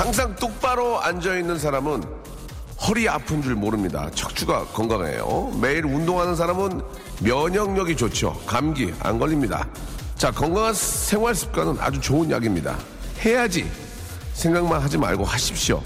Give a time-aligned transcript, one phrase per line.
[0.00, 2.02] 항상 똑바로 앉아 있는 사람은
[2.88, 4.10] 허리 아픈 줄 모릅니다.
[4.14, 5.52] 척추가 건강해요.
[5.60, 6.80] 매일 운동하는 사람은
[7.20, 8.34] 면역력이 좋죠.
[8.46, 9.68] 감기 안 걸립니다.
[10.16, 12.78] 자, 건강한 생활 습관은 아주 좋은 약입니다.
[13.22, 13.70] 해야지
[14.32, 15.82] 생각만 하지 말고 하십시오.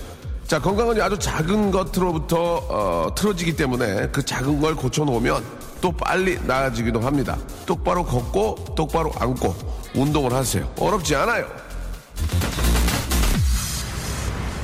[0.46, 5.45] 자, 건강은 아주 작은 것으로부터 어, 틀어지기 때문에 그 작은 걸 고쳐놓으면
[5.80, 7.37] 또 빨리 나아지기도 합니다.
[7.66, 9.57] 똑바로 걷고 똑바로 앉고
[9.96, 10.73] 운동을 하세요.
[10.79, 11.65] 어렵지 않아요.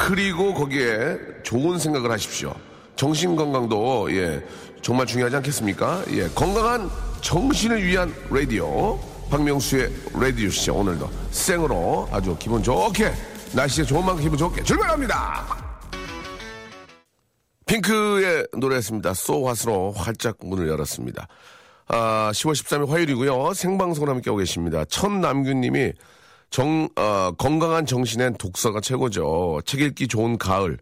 [0.06, 2.54] 그리고 거기에 좋은 생각을 하십시오.
[2.96, 4.42] 정신 건강도 예
[4.82, 6.04] 정말 중요하지 않겠습니까?
[6.10, 8.98] 예 건강한 정신을 위한 라디오
[9.30, 13.12] 박명수의 라디오 시죠 오늘도 생으로 아주 기분 좋게
[13.52, 15.46] 날씨에 좋은 만큼 기분 좋게 출발합니다.
[17.66, 19.14] 핑크의 노래였습니다.
[19.14, 21.28] 소화스로 활짝 문을 열었습니다.
[21.88, 23.52] 아, 10월 13일 화요일이고요.
[23.54, 24.84] 생방송을 함께하고 계십니다.
[24.86, 25.92] 천남균님이
[26.50, 29.60] 정, 어, 건강한 정신엔 독서가 최고죠.
[29.64, 30.78] 책 읽기 좋은 가을.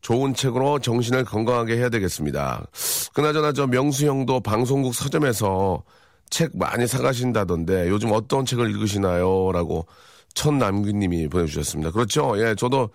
[0.00, 2.66] 좋은 책으로 정신을 건강하게 해야 되겠습니다.
[3.14, 5.84] 그나저나 저 명수 형도 방송국 서점에서
[6.28, 9.52] 책 많이 사가신다던데 요즘 어떤 책을 읽으시나요?
[9.52, 9.86] 라고
[10.34, 11.92] 천남규님이 보내주셨습니다.
[11.92, 12.32] 그렇죠.
[12.38, 12.88] 예, 저도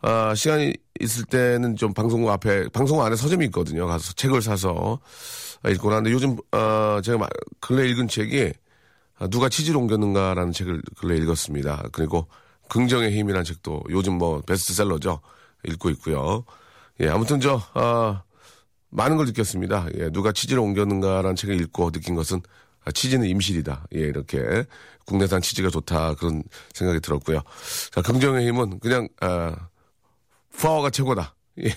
[0.00, 3.86] 아, 시간이 있을 때는 좀 방송국 앞에 방송국 안에 서점이 있거든요.
[3.86, 4.98] 가서 책을 사서
[5.68, 7.28] 읽고 나는데 요즘 어, 제가 마-
[7.60, 8.65] 근래 읽은 책이 아,
[9.30, 11.88] 누가 치즈를 옮겼는가라는 책을 근래 읽었습니다.
[11.92, 12.28] 그리고
[12.68, 15.20] 긍정의 힘이라는 책도 요즘 뭐 베스트셀러죠.
[15.66, 16.44] 읽고 있고요.
[17.00, 18.22] 예, 아무튼 저 아,
[18.90, 19.88] 많은 걸 느꼈습니다.
[19.98, 22.40] 예, 누가 치즈를 옮겼는가라는 책을 읽고 느낀 것은
[22.84, 23.86] 아, 치즈는 임실이다.
[23.94, 24.64] 예, 이렇게
[25.06, 26.42] 국내산 치즈가 좋다 그런
[26.74, 27.42] 생각이 들었고요.
[27.92, 29.54] 자, 긍정의 힘은 그냥 아,
[30.60, 31.34] 파워가 최고다.
[31.60, 31.70] 예,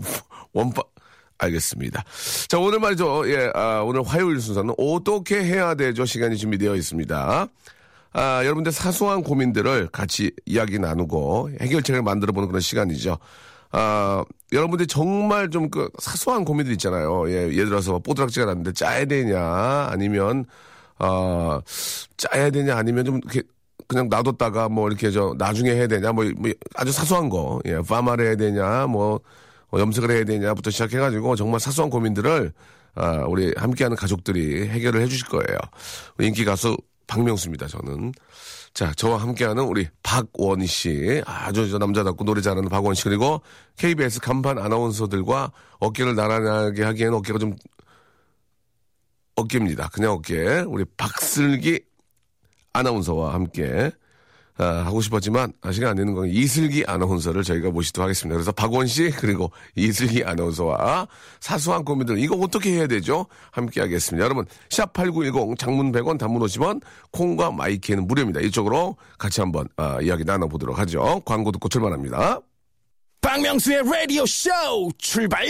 [0.52, 0.82] 원파
[1.42, 2.04] 알겠습니다.
[2.48, 3.28] 자, 오늘 말이죠.
[3.30, 6.04] 예, 아, 오늘 화요일 순서는 어떻게 해야 되죠?
[6.04, 7.46] 시간이 준비되어 있습니다.
[8.14, 13.18] 아, 여러분들 사소한 고민들을 같이 이야기 나누고 해결책을 만들어 보는 그런 시간이죠.
[13.72, 17.28] 아, 여러분들이 정말 좀 그 사소한 고민들 있잖아요.
[17.30, 20.44] 예, 예를 들어서 뽀드락지가 났는데 짜야 되냐, 아니면,
[20.98, 21.60] 아,
[22.18, 23.42] 짜야 되냐, 아니면 좀 이렇게
[23.88, 28.26] 그냥 놔뒀다가 뭐 이렇게 저 나중에 해야 되냐, 뭐, 뭐 아주 사소한 거, 예, 파마를
[28.26, 29.20] 해야 되냐, 뭐, 어,
[29.78, 32.52] 염색을 해야 되냐부터 시작해가지고 정말 사소한 고민들을
[32.94, 35.58] 아, 우리 함께하는 가족들이 해결을 해주실 거예요.
[36.20, 37.66] 인기 가수 박명수입니다.
[37.66, 38.12] 저는
[38.74, 43.42] 자 저와 함께하는 우리 박원희 씨 아주 저 남자답고 노래 잘하는 박원희 씨 그리고
[43.76, 47.56] KBS 간판 아나운서들과 어깨를 나란하게 하기에는 어깨가 좀
[49.36, 49.88] 어깨입니다.
[49.88, 51.80] 그냥 어깨 우리 박슬기
[52.72, 54.01] 아나운서와 함께 아,
[54.62, 58.34] 하고 싶었지만 아, 시간 안 되는 건 이슬기 아나운서를 저희가 모시도록 하겠습니다.
[58.36, 61.08] 그래서 박원 씨 그리고 이슬기 아나운서와
[61.40, 63.26] 사소한 고민들 이거 어떻게 해야 되죠?
[63.50, 64.24] 함께 하겠습니다.
[64.24, 68.40] 여러분 샵 8910 장문 100원 단문 50원 콩과 myK는 무료입니다.
[68.40, 71.20] 이쪽으로 같이 한번 아, 이야기 나눠보도록 하죠.
[71.24, 72.40] 광고 듣고 출발합니다.
[73.20, 74.50] 박명수의 라디오 쇼
[74.98, 75.46] 출발!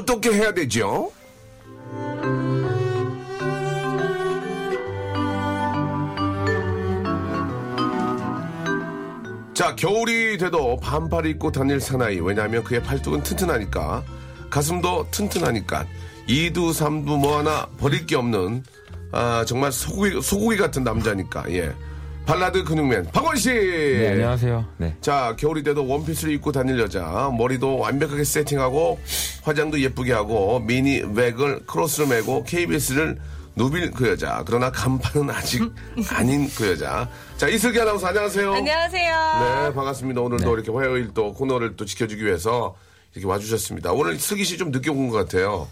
[0.00, 1.12] 어떻게 해야 되죠?
[9.52, 12.18] 자, 겨울이 돼도 반팔 입고 다닐 사나이.
[12.18, 14.02] 왜냐하면 그의 팔뚝은 튼튼하니까.
[14.48, 15.86] 가슴도 튼튼하니까.
[16.26, 18.64] 이두 삼두 뭐 하나 버릴 게 없는,
[19.12, 21.44] 아, 정말 소고기, 소고기 같은 남자니까.
[21.50, 21.74] 예.
[22.30, 23.48] 발라드 근육맨, 박원 씨!
[23.52, 24.64] 네, 안녕하세요.
[24.76, 24.96] 네.
[25.00, 27.28] 자, 겨울이 돼도 원피스를 입고 다닐 여자.
[27.36, 29.00] 머리도 완벽하게 세팅하고,
[29.42, 33.18] 화장도 예쁘게 하고, 미니 웩을 크로스로 메고, KBS를
[33.56, 34.44] 누빌 그 여자.
[34.46, 35.72] 그러나 간판은 아직
[36.14, 37.10] 아닌 그 여자.
[37.36, 38.52] 자, 이슬기 아나운서 안녕하세요.
[38.54, 39.16] 안녕하세요.
[39.66, 40.20] 네, 반갑습니다.
[40.20, 42.76] 오늘도 이렇게 화요일 또 코너를 또 지켜주기 위해서
[43.12, 43.90] 이렇게 와주셨습니다.
[43.90, 45.66] 오늘 슬기 씨 좀 늦게 온 것 같아요.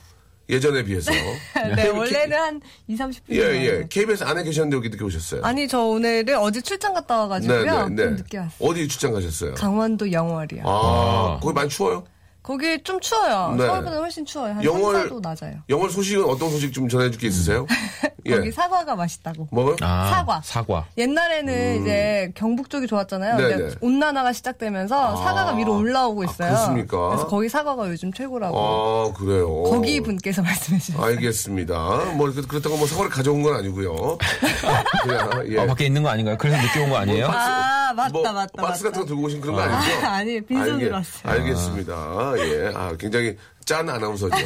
[0.48, 1.10] 예전에 비해서.
[1.76, 3.20] 네, 원래는 한 2, 30분.
[3.30, 3.86] 예, 예.
[3.88, 5.42] KBS 안에 계셨는데 여기 늦게 오셨어요.
[5.44, 7.64] 아니, 저 오늘은 어제 출장 갔다 와가지고요.
[7.66, 8.68] 좀 늦게 왔어요.
[8.68, 9.54] 어디 출장 가셨어요?
[9.54, 10.62] 강원도 영월이요.
[10.64, 12.04] 아, 거기 많이 추워요?
[12.48, 13.54] 거기 좀 추워요.
[13.58, 13.66] 네.
[13.66, 14.54] 서울보다 훨씬 추워요.
[14.54, 15.56] 한 영월- 3, 4도 낮아요.
[15.68, 17.66] 영월 소식은 어떤 소식 좀 전해줄 게 있으세요?
[18.24, 18.36] 예.
[18.36, 19.48] 거기 사과가 맛있다고.
[19.50, 19.76] 뭐요?
[19.82, 20.40] 아, 사과.
[20.42, 20.86] 사과.
[20.96, 23.34] 옛날에는 이제 경북 쪽이 좋았잖아요.
[23.34, 23.36] 음.
[23.38, 23.56] 네네.
[23.56, 26.48] 근데 온난화가 시작되면서 사과가 위로 올라오고 있어요.
[26.48, 27.10] 그렇습니까?
[27.12, 28.56] 래서 거기 사과가 요즘 최고라고.
[28.58, 29.62] 아, 그래요.
[29.64, 31.04] 거기 분께서 말씀해 주셨어요.
[31.04, 31.74] 알겠습니다.
[32.16, 34.16] 뭐, 그- 그렇다고 뭐 사과를 가져온 건 아니고요.
[35.04, 35.60] 그냥, 예.
[35.60, 36.36] 아, 밖에 있는 거 아닌가요?
[36.38, 37.26] 그래서 늦게 온 거 아니에요?
[37.28, 38.62] 아, 맞다, 뭐 맞다.
[38.62, 38.84] 박스.
[38.84, 40.06] 같은 거 들고 오신 그런 거 아니죠?
[40.06, 41.32] 아, 아니, 빈손으로 왔어요.
[41.32, 41.94] 알겠습니다.
[42.38, 42.72] 예.
[42.74, 44.36] 아, 굉장히 짠 아나운서죠.
[44.38, 44.44] 예.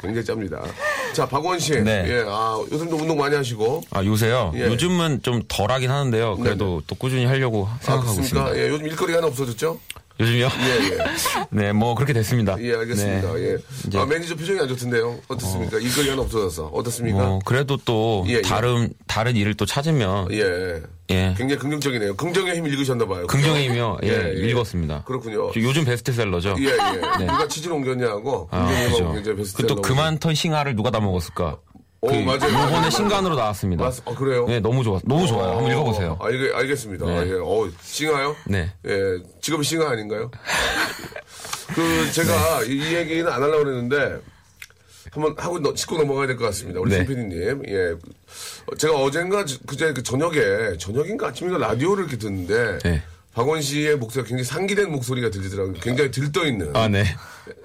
[0.00, 0.62] 굉장히 짭니다.
[1.12, 1.72] 자, 박원 씨.
[1.82, 2.04] 네.
[2.08, 2.24] 예.
[2.26, 3.82] 아, 요즘도 운동 많이 하시고.
[3.90, 4.52] 아, 요새요?
[4.54, 4.62] 예.
[4.66, 6.36] 요즘은 좀 덜 하긴 하는데요.
[6.36, 8.40] 그래도 또 꾸준히 하려고 아, 생각하고 그렇습니까?
[8.48, 8.62] 있습니다.
[8.64, 8.68] 예.
[8.70, 9.78] 요즘 일거리가 하나 없어졌죠?
[10.20, 10.48] 요즘요?
[10.60, 10.98] 예, 예.
[11.50, 12.56] 네, 뭐 그렇게 됐습니다.
[12.60, 13.32] 예, 알겠습니다.
[13.32, 13.52] 네.
[13.52, 13.56] 예.
[13.86, 15.18] 이제 아, 매니저 표정이 안 좋던데요.
[15.28, 15.78] 어떻습니까?
[15.78, 16.66] 일거리 하나 없어져서.
[16.66, 17.18] 어떻습니까?
[17.18, 18.42] 뭐 그래도 또 예, 예.
[18.42, 20.82] 다른 다른 일을 또 찾으면 예.
[21.10, 21.34] 예.
[21.36, 22.16] 굉장히 긍정적이네요.
[22.16, 23.26] 긍정의 힘 읽으셨나 봐요.
[23.26, 23.98] 긍정의 힘이요.
[24.04, 24.48] 예, 예, 예.
[24.50, 25.04] 읽었습니다.
[25.04, 25.50] 그렇군요.
[25.52, 26.56] 저 요즘 베스트셀러죠.
[26.60, 27.24] 예, 예.
[27.26, 28.48] 누가 치즈를 옮겼냐고.
[28.50, 29.12] 아, 긍정의 힘하고 그죠.
[29.14, 29.74] 굉장히 그 베스트셀러.
[29.74, 31.58] 또 그만 턴 싱하를 누가 다 먹었을까?
[32.02, 32.66] 오, 그 맞아요.
[32.66, 33.84] 요번에 신간으로 나왔습니다.
[33.84, 34.46] 맞- 어, 그래요?
[34.46, 34.98] 네, 너무 좋아.
[35.04, 35.56] 너무 좋아요.
[35.56, 36.16] 한번 읽어보세요.
[36.18, 37.04] 어, 알, 알겠습니다.
[37.04, 37.28] 네.
[37.28, 37.32] 예.
[37.34, 38.36] 어, 싱하요?
[38.46, 38.72] 네.
[38.86, 39.18] 예.
[39.42, 40.30] 직업이 싱하 아닌가요?
[41.74, 44.18] 그, 제가 이, 이 얘기는 안 하려고 그랬는데,
[45.12, 46.80] 한번 하고 너- 짚고 넘어가야 될 것 같습니다.
[46.80, 46.96] 우리 네.
[46.98, 47.62] 신 PD님.
[47.68, 47.90] 예.
[47.92, 53.02] 어, 제가 어젠가, 저- 그제 그 저녁에, 저녁인가 아침인가 라디오를 이렇게 듣는데, 네.
[53.34, 55.74] 박원 씨의 목소리가 굉장히 상기된 목소리가 들리더라고요.
[55.74, 56.74] 굉장히 들떠있는.
[56.74, 57.04] 아, 네.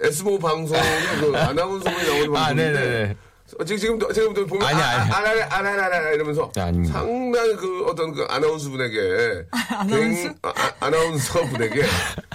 [0.03, 0.81] S5 방송에
[1.21, 3.15] 그 아나운서분이 나오는 아, 방송인데 네네네.
[3.59, 5.11] 어, 지금 지금도 지금도 보면 아니, 아니.
[5.43, 6.99] 아라라라라 이러면서 네, 아닙니다.
[6.99, 10.29] 상당히 그 어떤 그 아나운서 분에게 아나운서?
[10.79, 11.83] 아, 나운서 분에게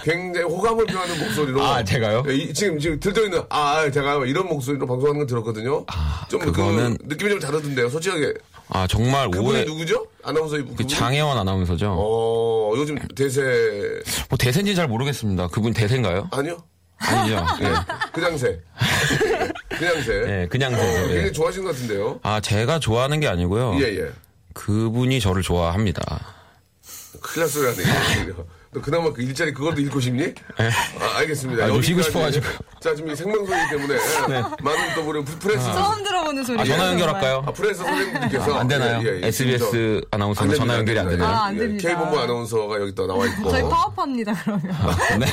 [0.03, 2.23] 굉장히 호감을 표하는 목소리로 아, 제가요?
[2.29, 5.85] 예, 이- 지금 지금 들떠 있는 아 제가 이런 목소리로 방송하는 걸 들었거든요.
[6.29, 7.89] 좀그 그거는- 느낌이 좀 다르던데요.
[7.89, 8.33] 솔직하게
[8.69, 9.63] 아, 정말 그분이 오해.
[9.65, 10.07] 누구죠?
[10.23, 10.87] 아나운서 이 그?
[10.87, 11.93] 장혜원 아나운서죠.
[11.99, 13.41] 어 요즘 대세
[14.29, 15.49] 뭐 대세인지 잘 모르겠습니다.
[15.49, 16.29] 그분 대세인가요?
[16.31, 16.57] 아니요.
[16.99, 17.45] 아니죠.
[17.63, 17.73] 예.
[18.13, 18.59] 그냥 새.
[19.81, 20.13] 그냥 새.
[20.13, 20.99] 예, 그냥 어, 새죠.
[21.07, 21.31] 굉장히 예.
[21.31, 22.19] 좋아하시는 것 같은데요.
[22.21, 23.79] 아, 제가 좋아하는 게 아니고요.
[23.81, 24.11] 예, 예.
[24.53, 26.03] 그분이 저를 좋아합니다.
[27.65, 28.33] 하네.
[28.73, 30.33] 너 그나마 그 일자리 그것도 잃고 싶니?
[30.57, 31.65] 아, 알겠습니다.
[31.65, 32.03] 아, 여기까지.
[32.03, 32.45] 싶어가지고.
[32.79, 33.95] 자, 지금 이 생방송이기 때문에
[34.61, 35.59] 많은 또 우리 프레스.
[35.65, 36.61] 처음 들어보는 소리.
[36.61, 37.43] 아, 전화 연결할까요?
[37.45, 38.55] 아, 프레스 선생님들께서.
[38.55, 39.01] 아, 안 되나요?
[39.25, 41.27] SBS 아나운서는 전화 연결이 안 되나요?
[41.29, 41.89] 아, 안 됩니다.
[41.89, 43.49] K본부 아나운서가 여기 또 나와 있고.
[43.51, 44.67] 저희 파업합니다, 그러면.
[45.19, 45.25] 네.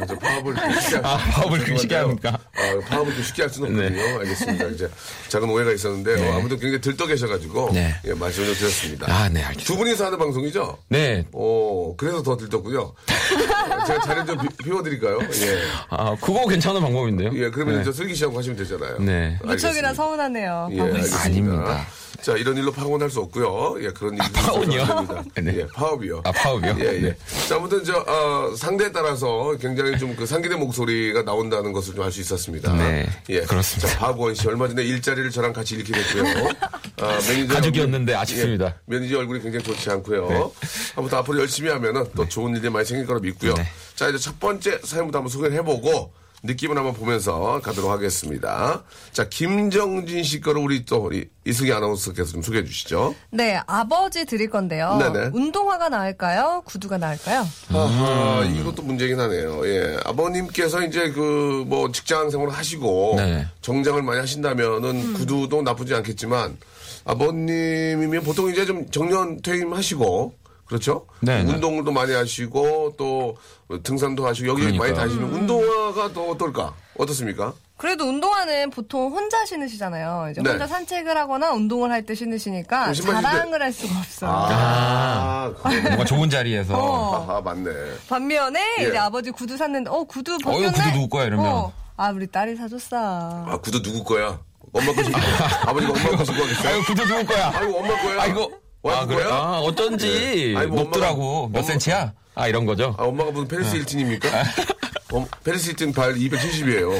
[0.00, 1.94] 아, 저 파업을 쉽게 아, 할- 파업을 그렇게 쉽게.
[1.94, 2.38] 합니까?
[2.56, 4.02] 아, 파업을 그렇게 쉽게 할 수는 없거든요.
[4.02, 4.16] 네.
[4.18, 4.64] 알겠습니다.
[4.66, 4.90] 이제
[5.28, 7.94] 작은 오해가 있었는데 어, 아무튼 굉장히 들떠 계셔가지고 네.
[8.06, 9.06] 예, 말씀을 좀 드렸습니다.
[9.08, 9.64] 아, 네, 알겠습니다.
[9.64, 10.76] 두 분이서 하는 방송이죠?
[10.88, 11.24] 네.
[11.32, 12.79] 오, 그래서 더 들떴군요.
[12.82, 15.18] 어, 제가 자리를 좀 비- 비워드릴까요?
[15.20, 15.58] 예.
[15.90, 17.30] 아, 그거 괜찮은 방법인데요?
[17.34, 17.82] 예, 그러면 네.
[17.82, 18.98] 이제 슬기 씨하고 하시면 되잖아요.
[19.00, 19.38] 네.
[19.44, 19.94] 무척이나.
[19.94, 20.68] 서운하네요.
[20.72, 20.80] 예.
[20.80, 21.24] 알겠습니다.
[21.24, 21.86] 아닙니다.
[22.22, 23.76] 자, 이런 일로 파혼할 수 없고요.
[23.82, 24.82] 예, 그런 일이 파혼이요?
[24.82, 25.24] 안 됩니다.
[25.42, 25.56] 네.
[25.60, 26.22] 예, 파업이요.
[26.24, 26.76] 아, 파업이요?
[26.80, 27.00] 예, 예.
[27.00, 27.16] 네.
[27.48, 32.12] 자, 아무튼 저, 어, 상대에 따라서 굉장히 좀 그 상기된 목소리가 나온다는 것을 좀 알
[32.12, 32.72] 수 있었습니다.
[32.74, 33.40] 네, 예.
[33.42, 33.88] 그렇습니다.
[33.88, 36.48] 자, 박원 씨 얼마 전에 일자리를 저랑 같이 잃게 됐고요.
[37.00, 38.64] 아, 매니저 가족이었는데 얼굴- 아쉽습니다.
[38.66, 38.74] 네.
[38.74, 40.52] 예, 매니저 얼굴이 굉장히 좋지 않고요.
[40.96, 43.54] 아무튼 앞으로 열심히 하면은 또 좋은 일이 많이 생길 거라 믿고요.
[43.54, 43.64] 네.
[43.94, 46.12] 자, 이제 첫 번째 사연부터 한번 소개를 해보고
[46.42, 48.82] 느낌을 한번 보면서 가도록 하겠습니다.
[49.12, 53.14] 자, 김정진 씨 거를 우리 또 우리 이승기 아나운서께서 좀 소개해 주시죠.
[53.30, 54.96] 네, 아버지 드릴 건데요.
[54.98, 55.30] 네네.
[55.34, 56.62] 운동화가 나을까요?
[56.64, 57.46] 구두가 나을까요?
[57.72, 59.66] 아하, 이것도 문제긴 하네요.
[59.66, 59.98] 예.
[60.04, 63.46] 아버님께서 이제 그 뭐 직장 생활을 하시고 네.
[63.60, 66.56] 정장을 많이 하신다면은 구두도 나쁘지 않겠지만
[67.04, 70.34] 아버님이면 보통 이제 좀 정년 퇴임하시고
[70.70, 71.04] 그렇죠?
[71.18, 71.52] 네, 네.
[71.52, 73.36] 운동도 많이 하시고 또
[73.82, 75.00] 등산도 하시고 여기 많이 그러니까요.
[75.08, 76.72] 다니시면 운동화가 또 어떨까?
[76.96, 77.52] 어떻습니까?
[77.76, 80.28] 그래도 운동화는 보통 혼자 신으시잖아요.
[80.30, 80.50] 이제 네.
[80.50, 84.30] 혼자 산책을 하거나 운동을 할 때 신으시니까 자랑을 할 수가 없어요.
[84.32, 85.80] 아, 그래.
[85.82, 86.74] 뭔가 좋은 자리에서.
[86.78, 87.36] 어.
[87.36, 87.70] 아, 맞네.
[88.08, 88.88] 반면에 예.
[88.88, 90.70] 이제 아버지 구두 샀는데 어 구두 벗겼네.
[90.70, 91.46] 구두 누구 거야, 이러면?
[91.46, 92.96] 어, 아 우리 딸이 사줬어.
[92.96, 94.38] 아, 구두 누구 거야?
[94.72, 95.18] 엄마 거 신고,
[95.66, 96.68] 아버지가 엄마 거 신고 하겠어요?
[96.74, 97.50] 아이고, 구두 누구 거야?
[97.56, 98.22] 아이고, 엄마 거야?
[98.22, 98.52] 아이고.
[98.84, 99.22] 아, 그래?
[99.24, 99.34] 거야?
[99.34, 100.52] 아, 어쩐지.
[100.54, 100.56] 네.
[100.56, 101.48] 아니, 뭐 높더라고.
[101.48, 102.12] 엄마가- 몇 엄마- 센치야?
[102.34, 102.94] 아, 이런 거죠?
[102.98, 104.28] 아, 엄마가 무슨 패리스 힐튼입니까?
[105.12, 106.92] 어, 패리스 힐튼 발 270이에요.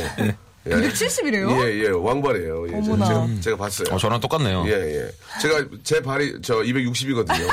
[0.67, 0.73] 예.
[0.75, 1.51] 270이래요?
[1.65, 2.69] 예, 예, 왕발이에요.
[2.69, 3.07] 예, 어머나.
[3.07, 3.95] 제가, 제가 봤어요.
[3.95, 4.65] 어, 저랑 똑같네요.
[4.67, 5.11] 예, 예.
[5.41, 7.49] 제가, 제 발이, 저 260이거든요.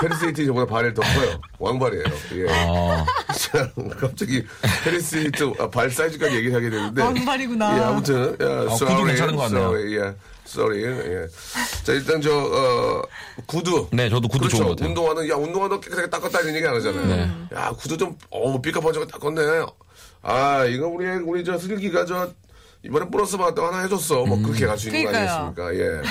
[0.00, 1.40] 패리스 힐튼이 저보다 발이 더 커요.
[1.58, 2.04] 왕발이에요.
[2.34, 2.46] 예.
[2.68, 3.04] 어,
[3.34, 3.68] 자,
[3.98, 4.44] 갑자기
[4.84, 7.02] 페리스 힐튼 아, 발 사이즈까지 얘기를 하게 되는데.
[7.02, 7.78] 왕발이구나.
[7.78, 9.96] 예, 아무튼, 야, 구두 sorry, 괜찮은 것 같네요.
[10.04, 10.14] 예.
[10.46, 11.26] Sorry, 예.
[11.84, 13.02] 자, 일단 저, 어,
[13.46, 13.88] 구두.
[13.92, 14.56] 네, 저도 구두 그렇죠.
[14.58, 14.88] 좋은 것 같아요.
[14.88, 17.48] 운동화는, 야, 운동화도 깨끗하게 닦았다 이런 얘기 안 하잖아요.
[17.54, 19.42] 야, 구두 좀, 어, 삐까뻔쩍 닦았네.
[20.22, 22.30] 아, 이거 우리, 우리 저 슬기가 저,
[22.84, 24.24] 이번에 플러스 받았다고 하나 해줬어.
[24.26, 25.38] 뭐, 그렇게 갈 수 있는 거 그러니까요.
[25.56, 25.74] 아니겠습니까?
[25.84, 26.02] 예.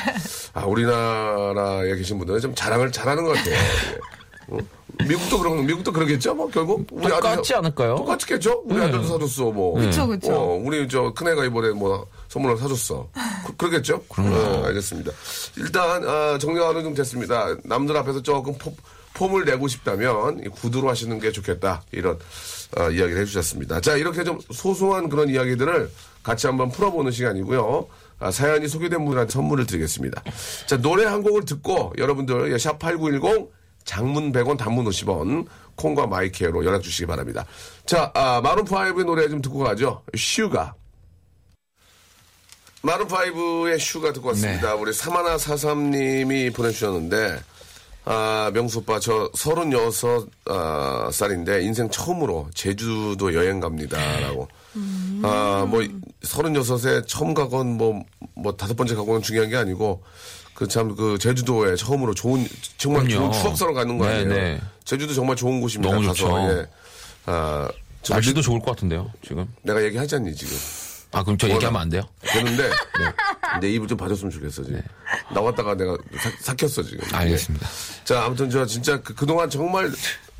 [0.54, 3.54] 아, 우리나라에 계신 분들은 좀 자랑을 잘하는 것 같아요.
[3.56, 3.98] 예.
[4.56, 4.58] 어?
[5.08, 6.34] 미국도 그런 미국도 그러겠죠?
[6.36, 7.96] 뭐 결국 우리 똑같지 아들- 않을까요?
[7.96, 8.64] 똑같겠죠?
[8.66, 8.86] 우리 네.
[8.86, 9.74] 아들도 사줬어 뭐.
[9.80, 10.34] 그쵸, 그쵸.
[10.34, 13.10] 어, 우리 저 큰애가 이번에 뭐 선물을 사줬어.
[13.58, 14.02] 그, 러겠죠?
[14.18, 15.12] 어, 알겠습니다.
[15.58, 17.56] 일단 아, 정리가 어느 정도 됐습니다.
[17.64, 18.74] 남들 앞에서 조금 포,
[19.16, 21.84] 폼을 내고 싶다면 이 구두로 하시는 게 좋겠다.
[21.92, 22.18] 이런
[22.78, 23.82] 어, 이야기를 해주셨습니다.
[23.82, 25.90] 자 이렇게 좀 소소한 그런 이야기들을
[26.24, 27.88] 같이 한번 풀어보는 시간이고요.
[28.20, 30.24] 아, 사연이 소개된 분한테 선물을 드리겠습니다.
[30.68, 33.50] 자, 노래 한 곡을 듣고 여러분들 예, 샵8910
[33.86, 37.46] 장문 100원 단문 50원 콩과 myK로 연락 주시기 바랍니다.
[37.86, 40.04] 자, 아, 마룬5의 노래 좀 듣고 가죠.
[40.16, 40.74] 슈가.
[42.82, 44.76] 마룬5의 슈가 듣고 왔습니다.
[44.76, 47.40] 우리 사마나 사삼님이 보내주셨는데,
[48.06, 54.20] 아, 명수 오빠, 저 36, 아, 살인데, 인생 처음으로 제주도 여행 갑니다.
[54.20, 54.48] 라고.
[55.24, 55.82] 아, 뭐,
[56.22, 58.04] 36에 처음 가건, 뭐,
[58.36, 60.04] 뭐, 다섯 번째 가고는 중요한 게 아니고,
[60.56, 62.48] 그 참, 그, 제주도에 처음으로 좋은,
[62.78, 63.32] 정말 그럼요.
[63.32, 64.30] 좋은 추억 사러 가는 거 네, 아니에요?
[64.30, 64.62] 네.
[64.86, 65.94] 제주도 정말 좋은 곳입니다.
[65.94, 66.38] 너무 가서, 좋죠.
[66.50, 66.66] 예.
[67.26, 67.70] 아,
[68.10, 69.48] 날씨도 좋을 것 같은데요, 지금.
[69.64, 70.56] 내가 얘기하지 않니, 지금?
[71.12, 72.04] 아, 그럼 저 얘기하면 안 돼요?
[72.22, 72.70] 되는데,
[73.62, 74.82] 내 입을 좀 봐줬으면 좋겠어, 지금.
[75.34, 77.00] 나왔다가 내가 사, 삭혔어, 지금.
[77.10, 77.16] 네.
[77.18, 77.68] 알겠습니다.
[77.68, 78.04] 예.
[78.06, 79.92] 자, 아무튼 저 진짜 그, 그동안 정말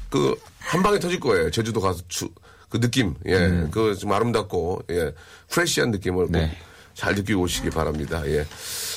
[0.10, 1.52] 그, 한 방에 터질 거예요.
[1.52, 2.30] 제주도 가서 추,
[2.70, 3.68] 그 느낌, 예.
[3.70, 5.12] 그 좀 아름답고, 예.
[5.50, 6.32] 프레시한 느낌을 음.
[6.32, 6.58] 네.
[6.96, 8.46] 잘 느끼고 오시기 바랍니다, 예.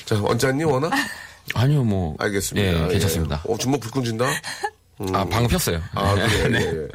[0.04, 0.88] 자, 언짢니, 원아?
[1.54, 2.14] 아니요, 뭐.
[2.18, 2.84] 알겠습니다.
[2.84, 3.42] 예, 괜찮습니다.
[3.46, 3.52] 예.
[3.52, 4.26] 어, 주먹 불끈 진다?
[5.12, 5.80] 아, 방금 폈어요.
[5.94, 6.48] 아, 그래.
[6.48, 6.60] 네.
[6.60, 6.88] 예, 예.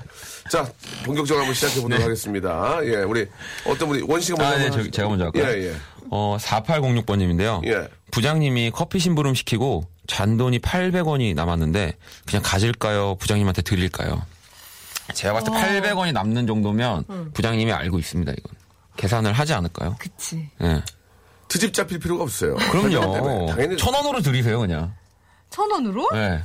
[0.50, 0.69] 자,
[1.05, 2.79] 본격적으로 한번 시작해 보도록 하겠습니다.
[2.83, 3.27] 예, 우리
[3.65, 4.89] 어떤 분이 원씨가 먼저 아, 네, 저.
[4.91, 5.45] 제가 먼저 할까요?
[5.48, 5.75] 예, 예.
[6.10, 7.65] 어, 4806번님인데요.
[7.65, 7.88] 예.
[8.12, 11.93] 부장님이 커피 심부름 시키고 잔돈이 800원이 남았는데
[12.25, 13.15] 그냥 가질까요?
[13.15, 14.22] 부장님한테 드릴까요?
[15.13, 18.51] 제가 봤을 때 800원이 남는 정도면 부장님이 알고 있습니다, 이건.
[18.98, 19.96] 계산을 하지 않을까요?
[20.00, 20.50] 그치.
[20.62, 20.84] 예.
[21.48, 22.56] 트집 잡힐 필요가 없어요.
[22.56, 23.48] 그럼요.
[23.52, 24.94] 당연히 천 원으로 드리세요, 그냥.
[25.50, 26.10] 천 원으로?
[26.16, 26.44] 예.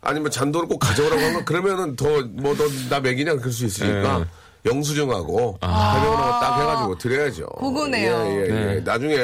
[0.00, 4.70] 아니면 잔돈을 꼭 가져오라고 하면 그러면은 더 뭐 너 나 맥이냐 그럴 수 있으니까 예.
[4.70, 7.46] 영수증하고 해명하고 딱 해가지고 드려야죠.
[7.46, 8.12] 고구네요.
[8.26, 8.74] 예, 예, 예.
[8.74, 8.80] 네.
[8.80, 9.16] 나중에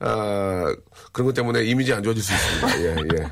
[0.00, 0.74] 아
[1.12, 2.80] 그런 것 때문에 이미지 안 좋아질 수 있습니다.
[2.82, 3.30] 예, 예.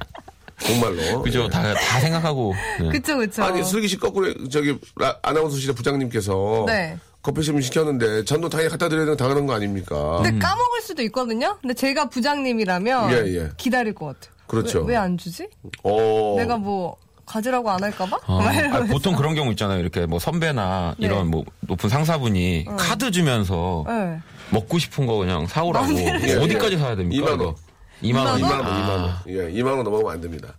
[0.61, 1.23] 정말로.
[1.23, 1.45] 그죠?
[1.45, 1.49] 예.
[1.49, 2.55] 다, 다 생각하고.
[2.85, 2.89] 예.
[2.91, 3.43] 그쵸, 그쵸.
[3.43, 6.97] 아니 슬기 씨 거꾸로 저기 라- 아나운서실의 부장님께서 네.
[7.23, 10.21] 커피숍 시켰는데 잔돈 당연히 갖다 드려야 되는 당연한 거 아닙니까?
[10.23, 11.59] 근데 까먹을 수도 있거든요?
[11.61, 13.49] 근데 제가 부장님이라면 예, 예.
[13.57, 14.35] 기다릴 것 같아요.
[14.47, 14.83] 그렇죠.
[14.85, 15.49] 왜 안 주지?
[15.83, 16.35] 어.
[16.39, 16.97] 내가 뭐
[17.27, 18.19] 가지라고 안 할까봐?
[18.27, 18.85] 어, 막 아.
[18.85, 19.81] 보통 그런 경우 있잖아요.
[19.81, 21.07] 이렇게 뭐 선배나 네.
[21.07, 24.19] 이런 뭐 높은 상사분이 카드 주면서 네.
[24.51, 25.87] 먹고 싶은 거 그냥 사오라고.
[25.87, 27.27] 마음대로 예, 어디까지 사야 됩니까?
[27.27, 27.41] 2만 원.
[27.41, 27.55] 이거?
[28.03, 28.41] 2만 원.
[28.41, 29.13] 2만 원, 2만 원.
[29.27, 30.55] 예, 2만 원 넘어가면 안 됩니다.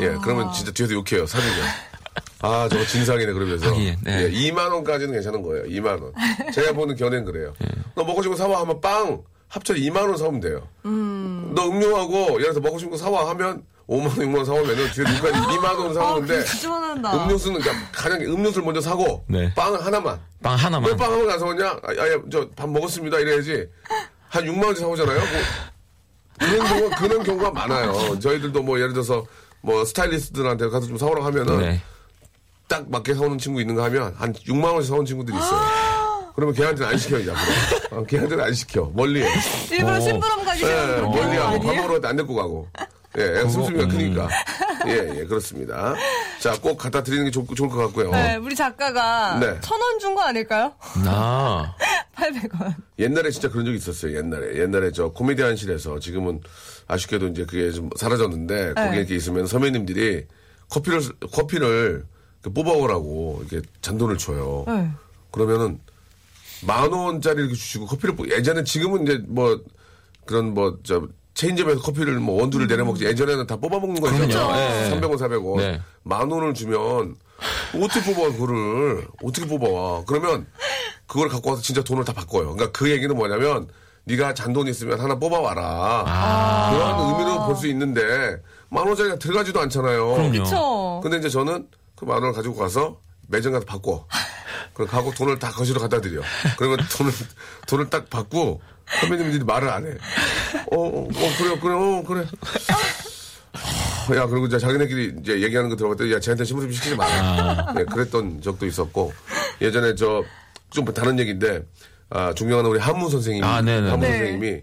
[0.00, 1.54] 예, 그러면 진짜 뒤에서 욕해요, 사주면.
[2.40, 3.66] 아, 저거 진상이네, 그러면서.
[3.68, 4.24] 하긴, 네.
[4.24, 6.12] 예, 2만 원까지는 괜찮은 거예요, 2만 원.
[6.52, 7.52] 제가 보는 견해는 그래요.
[7.94, 9.22] 너 먹고 싶은 거 사와 하면 빵!
[9.48, 10.68] 합쳐서 2만 원 사오면 돼요.
[10.82, 15.04] 너 음료하고, 예를 들어서 먹고 싶은 거 사와 하면 5만 원, 6만 원 사오면은 뒤에
[15.04, 17.24] 누가 2만 원 아, 사오는데 화난다.
[17.24, 19.52] 음료수는 그러니까 가장 음료수를 먼저 사고 네.
[19.54, 20.20] 빵 하나만.
[20.42, 20.90] 빵 하나만.
[20.90, 21.66] 왜 빵 하나 안 사오냐?
[21.66, 23.18] 아, 아, 저 밥 먹었습니다.
[23.18, 23.66] 이래야지.
[24.28, 25.18] 한 6만 원치 사오잖아요.
[25.18, 25.28] 뭐
[26.38, 28.18] 그런 경우 그런 경우가 많아요.
[28.20, 29.24] 저희들도 뭐 예를 들어서
[29.62, 31.80] 뭐 스타일리스트들한테 가서 좀 사오라고 하면은 네.
[32.68, 36.28] 딱 맞게 사오는 친구 있는가 하면 한 6만 원씩 사오는 친구들이 있어요.
[36.36, 37.98] 그러면 걔한테는 안 시켜 이제 앞으로.
[38.00, 38.90] 어, 걔한테는 안 시켜.
[38.94, 39.28] 멀리 해.
[39.72, 41.74] 일부러 심부름 가기 예, 그런 멀리 거 하고 밥?
[41.74, 42.68] 먹으러 안 데리고 가고.
[43.18, 44.28] 예, 애가 숨소리가 크니까.
[44.86, 45.94] 예, 예, 그렇습니다.
[46.38, 48.10] 자, 꼭 갖다 드리는 게 좋, 좋을 것 같고요.
[48.12, 49.58] 네, 우리 작가가 네.
[49.60, 50.72] 천 원 준 거 아닐까요?
[51.06, 51.74] 아.
[52.14, 52.74] 800원.
[52.98, 54.16] 옛날에 진짜 그런 적이 있었어요.
[54.16, 56.40] 옛날에 옛날에 저 코미디언실에서 지금은
[56.86, 58.96] 아쉽게도 이제 그게 좀 사라졌는데 거기에 네.
[58.98, 60.26] 이렇게 있으면 선배님들이
[60.68, 61.00] 커피를
[61.32, 64.64] 커피를 그 뽑아오라고 이렇게 잔돈을 줘요.
[64.66, 64.90] 네.
[65.30, 65.80] 그러면은
[66.66, 69.60] 만 원짜리 이렇게 주시고 커피를 뽑- 예전에 지금은 이제 뭐
[70.26, 74.28] 그런 뭐 저 체인점에서 커피를 뭐 원두를 내려 먹지 예전에는 다 뽑아 먹는 거 있잖아요.
[74.28, 74.56] 그럼요.
[74.56, 74.90] 네.
[74.90, 75.56] 300원, 400원.
[75.58, 75.80] 네.
[76.02, 77.14] 만 원을 주면
[77.80, 80.02] 어떻게 뽑아 그거를 어떻게 뽑아와?
[80.06, 80.46] 그러면
[81.06, 82.54] 그걸 갖고 와서 진짜 돈을 다 바꿔요.
[82.54, 83.68] 그러니까 그 얘기는 뭐냐면
[84.04, 86.70] 네가 잔돈 있으면 하나 뽑아와라.
[86.72, 88.02] 그런 의미로 볼 수 있는데
[88.68, 90.14] 만 원짜리가 들어가지도 않잖아요.
[90.14, 90.42] 그럼요.
[90.42, 91.00] 그쵸.
[91.04, 91.68] 근데 이제 저는
[91.98, 94.06] 그 만 원을 가지고 가서 매장 가서 바꿔.
[94.74, 96.22] 그리고 가고 돈을 다 거시로 갖다 드려.
[96.56, 97.12] 그러면 돈을,
[97.66, 98.60] 돈을 딱 받고
[99.00, 99.90] 선배님들이 말을 안 해.
[100.72, 102.26] 어, 어, 어, 그래요, 그래, 어, 그래.
[104.10, 107.72] 어, 야, 그리고 이제 자기네끼리 이제 얘기하는 거 들어봤더니 야, 쟤한테 심부름 시키지 마라.
[107.74, 109.12] 네, 그랬던 적도 있었고
[109.60, 110.22] 예전에 저
[110.70, 111.66] 좀 다른 얘기인데
[112.10, 113.88] 아, 존경하는 우리 한문 선생님, 아, 네네.
[113.88, 114.18] 한문 네.
[114.18, 114.62] 선생님이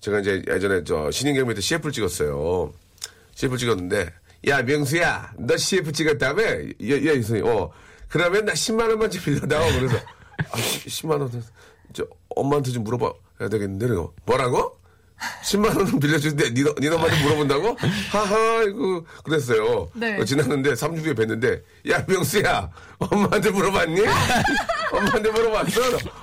[0.00, 2.74] 제가 이제 예전에 저 신인 경매 때 CF를 찍었어요.
[3.34, 4.12] CF 찍었는데,
[4.48, 6.42] 야, 명수야, 너 CF 찍었다며?
[6.42, 7.70] 야, 야, 이 선생님, 어.
[8.08, 9.66] 그러면 나 10만원만 좀 빌려다오.
[9.72, 9.96] 그래서,
[10.50, 11.30] 아, 10, 만원
[11.92, 14.76] 저, 엄마한테 좀 물어봐 야 되겠는데, 그래서 뭐라고?
[15.42, 17.76] 10만 원은 빌려주는데 니너, 니너한테 물어본다고?
[18.10, 19.88] 하하, 이거, 그랬어요.
[19.94, 20.18] 네.
[20.20, 24.00] 어, 지났는데 3주 뒤에 뵀는데, 야, 명수야, 엄마한테 물어봤니?
[24.92, 25.80] 엄마한테 물어봤어?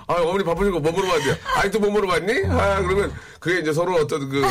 [0.08, 1.36] 아, 어머니 바쁘니까 뭐 물어봤냐?
[1.58, 2.34] 아직도 뭐 물어봤니?
[2.50, 4.50] 아, 그러면 그게 이제 서로 어떤 그, 어,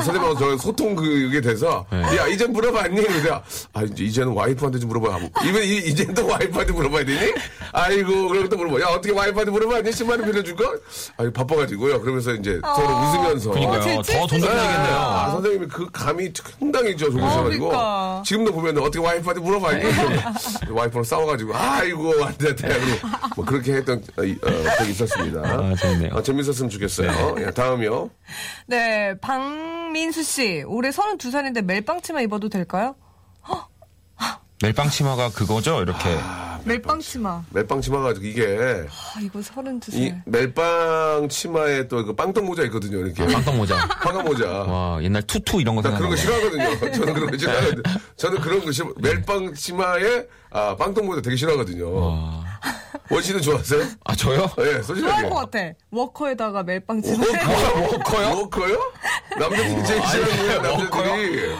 [0.00, 3.02] 선생님하고 저 소통 그게 돼서, 야, 이제 물어봤니?
[3.02, 3.42] 그래서,
[3.74, 5.18] 아, 이제, 이제는 와이프한테 좀 물어봐.
[5.44, 7.34] 이번, 이- 이제는 또 와이프한테 물어봐야 되니?
[7.72, 8.80] 아이고, 그럼 또 물어봐.
[8.80, 9.90] 야, 어떻게 와이프한테 물어봤니?
[9.90, 10.64] 10만원 빌려줄 거?
[11.18, 12.00] 아, 바빠가지고요.
[12.00, 13.50] 그러면서 이제 서로 웃으면서.
[13.50, 13.82] 그러니까요.
[13.82, 14.96] 제더 칠수 돈 네, 들어야겠네요.
[14.96, 18.22] 아, 선생님이 그 감이 상당히 저 좋으셔가지고 그러니까.
[18.24, 19.84] 지금도 보면 어떻게 와이프한테 물어봐니
[20.72, 25.40] 와이프랑 싸워가지고 아이고 안 됐다 그리고 뭐 그렇게 했던 어, 이- 어, 적이 있었습니다.
[25.42, 26.14] 아, 재밌네요.
[26.14, 27.34] 아, 재밌었으면 좋겠어요.
[27.38, 28.10] 예, 다음이요.
[28.66, 30.62] 네, 박민수 씨.
[30.66, 32.96] 올해 32살인데 멜빵치마 입어도 될까요?
[34.62, 35.80] 멜빵 치마가 그거죠?
[35.80, 36.18] 이렇게.
[36.64, 37.42] 멜빵 치마.
[37.48, 39.94] 멜빵 치마가 이게 아, 이거 32살.
[39.94, 42.98] 이 멜빵 치마에 또 그 빵떡 모자 있거든요.
[42.98, 43.76] 이렇게 빵떡 모자.
[44.00, 44.46] 화가 모자.
[44.50, 46.16] 와, 옛날 투투 이런 거 나 그런 거.
[46.16, 46.78] 싫어하거든요.
[46.92, 47.82] 저는 그런 거 싫어하거든요.
[48.16, 48.92] 저는 그런 거 싫어.
[48.98, 52.42] 멜빵 치마에 아, 빵떡 모자 되게 싫어하거든요.
[53.10, 53.82] 원 씨는 좋아하세요?
[54.04, 54.46] 아, 저요?
[54.58, 55.00] 예, 솔직하게.
[55.00, 55.72] 좋아할 것 같아.
[55.90, 57.24] 워커에다가 멜빵 치마.
[57.24, 58.28] 워커요?
[58.36, 58.92] 워커요?
[59.38, 61.54] 남자들이 제일 싫어하는 거예요, 남자들이.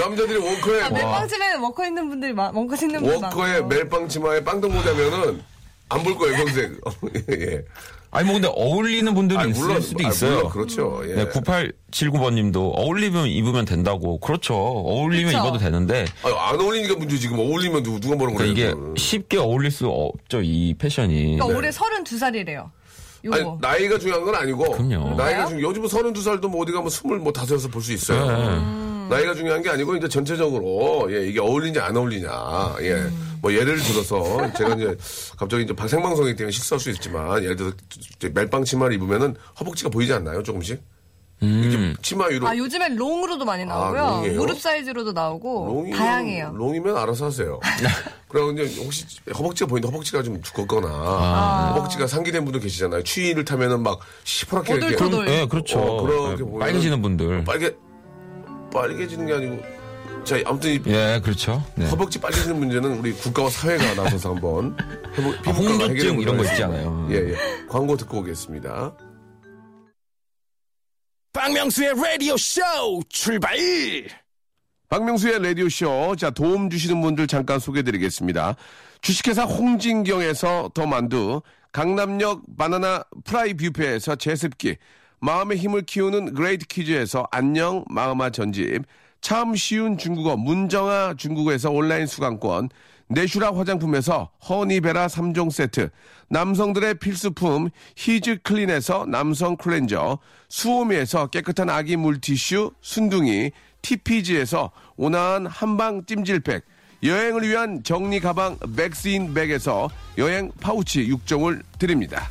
[0.00, 3.66] 남자들이 워커에, 아, 멜빵 치마에 워커 있는 분들이 많, 워커 신는 분들 워커에 많아요.
[3.66, 5.42] 멜빵 치마에 빵떡 모자면은
[5.88, 6.76] 안 볼 거예요, 평생.
[7.30, 7.62] 예.
[8.10, 10.34] 아니, 뭐 근데 어울리는 분들이 아니, 있을 물론, 수도 아, 있어요.
[10.36, 11.02] 물론 그렇죠.
[11.08, 11.14] 예.
[11.14, 14.18] 네, 9879번 님도 어울리면 입으면 된다고.
[14.18, 14.54] 그렇죠.
[14.56, 15.38] 어울리면 그쵸.
[15.38, 16.06] 입어도 되는데.
[16.24, 18.58] 아니, 안 어울리니까 문제 지금 어울리면 누, 누가 뭐라고 그러니까.
[18.60, 18.94] 이게 그거는.
[18.96, 21.36] 쉽게 어울릴 수 없죠, 이 패션이.
[21.36, 22.70] 그러니까 올해 32살이래요.
[23.24, 23.36] 요거.
[23.36, 24.72] 아니, 나이가 중요한 건 아니고.
[24.72, 25.14] 그럼요.
[25.16, 28.26] 나이가 중요 요즘은 서른 두 살도 뭐 어디 가면 스물 뭐 다섯에서 볼 수 있어요.
[28.26, 28.95] 네.
[29.08, 32.76] 나이가 중요한 게 아니고 이제 전체적으로 예, 이게 어울리냐 안 어울리냐.
[32.82, 33.06] 예.
[33.42, 34.96] 뭐 예를 들어서 제가 이제
[35.38, 37.76] 갑자기 이제 방- 생방송이기 때문에 실수할 수 있지만 예를 들어서
[38.18, 40.42] 이제 멜빵 치마를 입으면 허벅지가 보이지 않나요?
[40.42, 40.82] 조금씩?
[41.38, 44.02] 이게 치마 위로 아, 요즘엔 롱으로도 많이 나오고요.
[44.02, 44.40] 아, 롱이에요?
[44.40, 45.84] 무릎 사이즈로도 나오고.
[45.92, 46.52] 롱이면- 다양해요.
[46.54, 47.60] 롱이면 알아서 하세요.
[48.28, 49.04] 그리고 이제 혹시
[49.36, 51.72] 허벅지가 보이는데 허벅지가 좀 두껍거나 아.
[51.76, 53.02] 허벅지가 상기된 분들 계시잖아요.
[53.02, 55.24] 추위를 타면은 막 시퍼렇게 이렇게 오돌토돌.
[55.26, 55.78] 그럼, 예, 그렇죠.
[55.78, 57.44] 어, 그렇게 네, 빨개지는 분들.
[57.44, 57.74] 빨개
[58.72, 59.62] 빨개지는 게 아니고
[60.24, 61.62] 자 아무튼 이 예, 그렇죠.
[61.76, 61.88] 네.
[61.88, 64.76] 허벅지 빨개지는 문제는 우리 국가와 사회가 나서서 한번
[65.46, 66.62] 아, 홍조증 이런 거 있지.
[66.64, 67.08] 않아요?
[67.10, 67.34] 예, 예.
[67.68, 68.96] 광고 듣고 오겠습니다.
[71.32, 72.60] 박명수의 라디오 쇼
[73.08, 73.56] 출발!
[74.88, 76.14] 박명수의 라디오 쇼.
[76.16, 78.54] 자, 도움 주시는 분들 잠깐 소개해 드리겠습니다.
[79.02, 84.76] 주식회사 홍진경에서 더 만두, 강남역 바나나 프라이 뷔페에서 제습기,
[85.20, 88.82] 마음의 힘을 키우는 그레이트 퀴즈에서 안녕 마음아 전집,
[89.20, 92.68] 참 쉬운 중국어 문정아 중국어에서 온라인 수강권,
[93.08, 95.90] 내슈라 화장품에서 허니베라 3종 세트,
[96.28, 103.52] 남성들의 필수품 히즈 클린에서 남성 클렌저, 수오미에서 깨끗한 아기 물티슈 순둥이,
[103.82, 106.64] TPG에서 온화한 한방 찜질팩,
[107.02, 112.28] 여행을 위한 정리 가방 백스인백에서 여행 파우치 6종을 드립니다.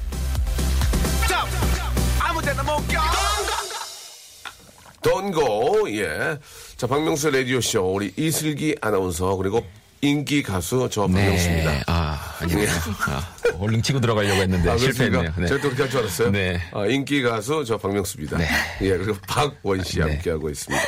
[5.02, 6.38] 던고 예.
[6.78, 9.64] 자 박명수 라디오 쇼 우리 이슬기 아나운서 그리고
[10.02, 11.72] 인기 가수 저 박명수입니다.
[11.72, 11.84] 네.
[11.88, 12.70] 아, 아니네요.
[13.08, 13.28] 아,
[13.60, 15.34] 얼른 치고 들어가려고 했는데 아, 실패했네요.
[15.38, 15.48] 네.
[15.48, 16.30] 제가 또 그렇게 할 줄 알았어요.
[16.32, 16.62] 네.
[16.74, 18.38] 아, 인기 가수 저 박명수입니다.
[18.38, 18.48] 네.
[18.82, 20.04] 예, 그리고 박원 씨 네.
[20.04, 20.84] 함께 하고 있습니다.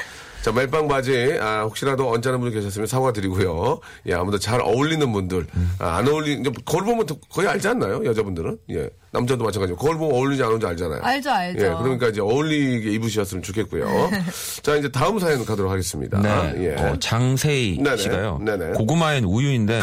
[0.48, 3.82] 자, 멜빵 바지, 아, 혹시라도 언짢은 분이 계셨으면 사과드리고요.
[4.06, 5.72] 예, 아무도 잘 어울리는 분들, 음.
[5.78, 8.06] 아, 안 어울리는, 이제 거울 보면 또 거의 알지 않나요?
[8.06, 8.58] 여자분들은?
[8.70, 8.90] 예.
[9.12, 9.78] 남자도 마찬가지고.
[9.78, 11.02] 거울 보면 어울리지 안 어울리지 알잖아요.
[11.04, 11.66] 알죠, 알죠.
[11.66, 13.86] 예, 그러니까 이제 어울리게 입으셨으면 좋겠고요.
[14.64, 16.22] 자, 이제 다음 사연 가도록 하겠습니다.
[16.22, 16.54] 네.
[16.64, 16.82] 예.
[16.82, 17.98] 어, 장세희 네네.
[17.98, 18.40] 씨가요.
[18.42, 18.72] 네네.
[18.72, 19.82] 고구마엔 우유인데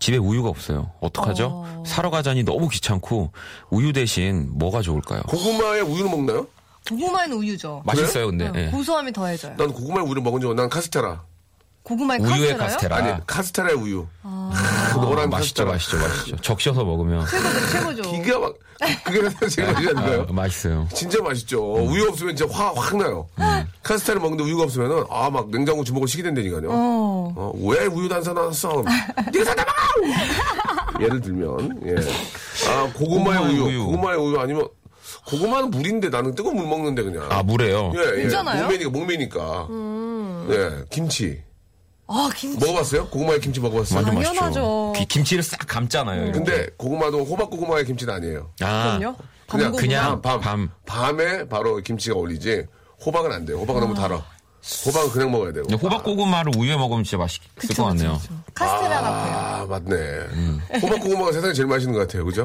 [0.00, 0.90] 집에 우유가 없어요.
[0.98, 1.84] 어떡하죠?
[1.86, 3.30] 사러 가자니 너무 귀찮고
[3.70, 5.22] 우유 대신 뭐가 좋을까요?
[5.28, 6.48] 고구마에 우유를 먹나요?
[6.88, 7.82] 고구마에는 우유죠.
[7.84, 8.50] 맛있어요, 근데.
[8.50, 8.70] 네, 예.
[8.70, 9.56] 고소함이 더해져요.
[9.56, 11.22] 난 고구마에 우유를 먹은 적, 난 카스테라.
[11.82, 12.58] 고구마에 우유에 카스테라요?
[12.58, 12.96] 카스테라.
[12.96, 14.06] 아니, 카스테라의 우유.
[14.22, 14.50] 아.
[14.92, 15.72] 그 노란 맛있죠, 카스테라.
[15.72, 16.36] 맛있죠, 맛있죠.
[16.36, 17.70] 적셔서 먹으면 최고죠,
[18.02, 18.22] 최고죠.
[18.22, 18.54] 기가 막,
[19.04, 20.26] 그게 제일 맛있지 않나요?
[20.28, 20.88] 아, 맛있어요.
[20.92, 21.74] 진짜 맛있죠.
[21.74, 23.28] 우유 없으면 진짜 화, 확 나요.
[23.84, 26.68] 카스테라 먹는데 우유가 없으면은, 아, 막 냉장고 주먹을 시게 된다니까요.
[26.70, 27.32] 어.
[27.36, 28.82] 어, 왜 우유 안 사놨어?
[29.32, 31.02] 네가 사다 먹어!
[31.04, 31.94] 예를 들면, 예.
[32.68, 33.84] 아, 고구마의 고구마의 우유, 우유.
[33.86, 34.68] 고구마의 우유 아니면,
[35.26, 37.26] 고구마는 물인데 나는 뜨거운 물 먹는데 그냥.
[37.30, 37.92] 아, 물에요?
[37.96, 38.22] 예, 예.
[38.22, 38.62] 괜찮아요?
[38.62, 39.68] 목매니까, 목매니까.
[40.50, 41.42] 예, 김치.
[42.06, 42.58] 아, 김치.
[42.64, 43.08] 먹어봤어요?
[43.08, 43.96] 고구마의 김치 먹어봤어요?
[43.96, 44.40] 완전 당연하죠.
[44.44, 44.92] 맛있죠.
[44.96, 46.22] 기- 김치를 싹 감잖아요.
[46.22, 46.32] 이렇게.
[46.32, 48.50] 근데 고구마도 호박 고구마의 김치는 아니에요.
[48.60, 49.16] 아, 그럼요.
[49.48, 49.72] 그냥.
[49.72, 50.70] 그냥 밤, 밤.
[50.86, 52.66] 밤에 바로 김치가 어울리지.
[53.04, 53.58] 호박은 안 돼요.
[53.58, 54.24] 호박은 너무 달아.
[54.86, 55.66] 호박은 그냥 먹어야 되고.
[55.68, 58.18] 근데 호박 고구마를 우유에 먹으면 진짜 맛있을 그쵸, 것 같네요.
[58.20, 58.34] 그쵸.
[58.54, 59.36] 카스테라 같아요.
[59.36, 60.80] 아, 맞네.
[60.82, 62.24] 호박 고구마가 세상에 제일 맛있는 것 같아요.
[62.24, 62.44] 그죠?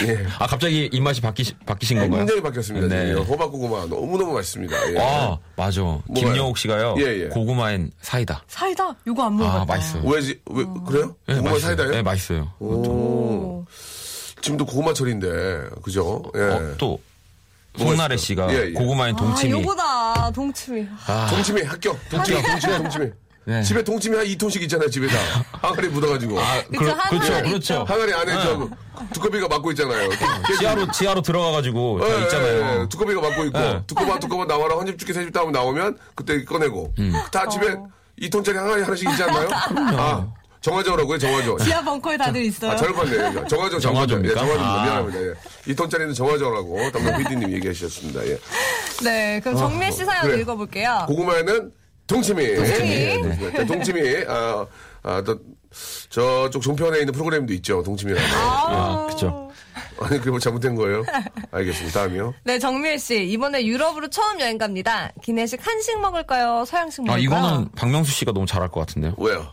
[0.00, 0.08] 예.
[0.10, 0.26] 예.
[0.38, 2.18] 아 갑자기 입맛이 바뀌 바뀌신 건가요?
[2.20, 2.88] 굉장히 바뀌었습니다.
[2.88, 3.06] 네.
[3.08, 3.22] 지금.
[3.22, 4.92] 호박 고구마 너무너무 맛있습니다.
[4.94, 4.98] 예.
[4.98, 5.82] 아 맞아.
[6.14, 6.96] 김여옥 씨가요.
[6.98, 7.28] 예, 예.
[7.28, 8.42] 고구마엔 사이다.
[8.48, 8.96] 사이다?
[9.06, 9.62] 요거 안 먹어봤다.
[9.62, 10.02] 아 맛있어요.
[10.04, 10.40] 왜지?
[10.50, 11.14] 왜, 그래요?
[11.26, 11.76] 네, 고구마 맛있어요.
[11.76, 11.90] 사이다요?
[11.90, 12.52] 네 맛있어요.
[12.58, 13.64] 오.
[14.40, 16.22] 지금도 고구마철인데, 그죠?
[16.36, 16.40] 예.
[16.40, 17.00] 어, 또
[17.78, 18.16] 송나래?
[18.16, 18.72] 씨가 예, 예.
[18.72, 19.52] 고구마엔 아, 동치미.
[19.62, 20.30] 요거다.
[20.32, 20.86] 동치미.
[21.30, 21.98] 동치미 합격.
[22.08, 23.10] 동치미, 동치미, 동치미.
[23.48, 23.62] 네.
[23.62, 25.16] 집에 동치미 한 2톤씩 있잖아요, 집에 다.
[25.62, 26.34] 항아리 묻어가지고.
[26.34, 27.56] 그쵸, 그렇죠, 하나는 그렇죠.
[27.56, 27.84] 있죠.
[27.84, 28.68] 항아리 안에 저
[29.12, 30.08] 두꺼비가 막고 있잖아요.
[30.58, 32.82] 지하로 지하로 들어가가지고 다 예, 예, 있잖아요.
[32.82, 32.88] 예.
[32.88, 33.82] 두꺼비가 막고 있고 예.
[33.86, 37.12] 두꺼봐 두꺼봐 나와라 한 집 죽기 세집 다음 나오면 그때 꺼내고 음.
[37.30, 37.86] 다 집에 어.
[38.20, 39.48] 2톤짜리 항아리 하나씩 있지 않나요?
[39.96, 40.26] 아
[40.66, 41.58] 정화조라고요 정화조.
[41.58, 42.72] 지하 벙커에 다들 있어요.
[42.72, 44.20] 아, 잘봤네 정화조, 정화조.
[44.24, 44.40] 예, 정화조입니다.
[44.42, 44.84] 아.
[44.84, 45.20] 미안합니다.
[45.22, 45.72] 예.
[45.72, 48.26] 2톤짜리는 정화조라고 담당 PD님 얘기하셨습니다.
[48.26, 48.38] 예.
[49.04, 50.40] 네, 그럼 정민 씨 사연 그래.
[50.40, 51.04] 읽어볼게요.
[51.06, 51.70] 고구마에는
[52.08, 52.56] 동치미.
[52.56, 53.22] 동치미.
[53.22, 53.66] 동치미.
[53.66, 54.24] 동치미.
[54.26, 54.66] 아,
[55.04, 55.38] 아, 또,
[56.08, 57.82] 저쪽 종편에 있는 프로그램도 있죠.
[57.84, 58.26] 동치미라고.
[58.34, 59.50] 아, 그쵸.
[60.00, 61.04] 아니, 그게 뭐 잘못된 거예요?
[61.52, 62.00] 알겠습니다.
[62.00, 62.34] 다음이요.
[62.44, 63.24] 네, 정밀 씨.
[63.28, 65.12] 이번에 유럽으로 처음 여행 갑니다.
[65.22, 66.64] 기내식 한식 먹을까요?
[66.64, 67.22] 서양식 아 먹을까요?
[67.24, 69.14] 이거는 박명수 씨가 너무 잘할 것 같은데요.
[69.18, 69.52] 왜요?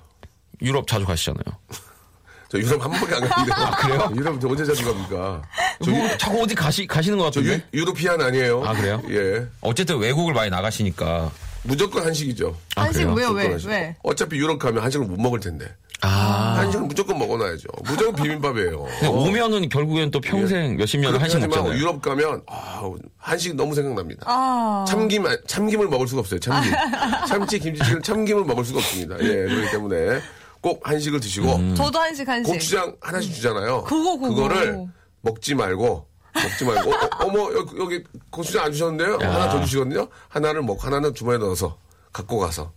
[0.64, 1.44] 유럽 자주 가시잖아요.
[2.50, 3.82] 저 유럽 한 번밖에 안 갔는데.
[3.82, 4.12] 그래요?
[4.16, 5.42] 유럽 저 언제 자주 갑니까?
[5.84, 7.66] 저, 유, 뭐, 자꾸 어디 가시 가시는 것저 같은데.
[7.74, 8.64] 유, 유로피안 아니에요?
[8.64, 9.02] 아, 그래요?
[9.10, 9.48] 예.
[9.62, 11.32] 어쨌든 외국을 많이 나가시니까.
[11.64, 12.56] 무조건 한식이죠.
[12.76, 13.14] 한식 그래요?
[13.16, 13.30] 왜요?
[13.30, 13.48] 왜?
[13.48, 13.70] 한식.
[13.70, 13.96] 왜?
[14.04, 15.66] 어차피 유럽 가면 한식을 못 먹을 텐데.
[16.02, 16.56] 아.
[16.58, 17.70] 한식은 무조건 먹어놔야죠.
[17.86, 18.86] 무조건 비빔밥이에요.
[19.10, 21.74] 오면은 결국엔 또 평생 몇십 년을 한식 먹잖아요.
[21.80, 22.82] 유럽 가면 아,
[23.18, 24.26] 한식 너무 생각납니다.
[24.28, 24.84] 아.
[24.88, 26.40] 참김 안- 참김을 먹을 수가 없어요.
[26.42, 26.72] 참김.
[27.30, 29.16] 참치 김치찌개는 참김을 먹을 수가 없습니다.
[29.22, 30.20] 예, 그렇기 때문에
[30.64, 31.76] 꼭 한식을 드시고 음.
[31.76, 32.52] 저도 한식 한식.
[32.54, 33.84] 고추장 하나씩 주잖아요.
[33.84, 34.48] 그거, 그거.
[34.48, 34.88] 를
[35.20, 39.18] 먹지 말고 먹지 말고 어, 머 여기, 여기 고추장 안 주셨는데요?
[39.22, 40.08] 하나 더 주시거든요.
[40.30, 41.78] 하나를 먹고 하나는 주머니에 넣어서
[42.14, 42.72] 갖고 가서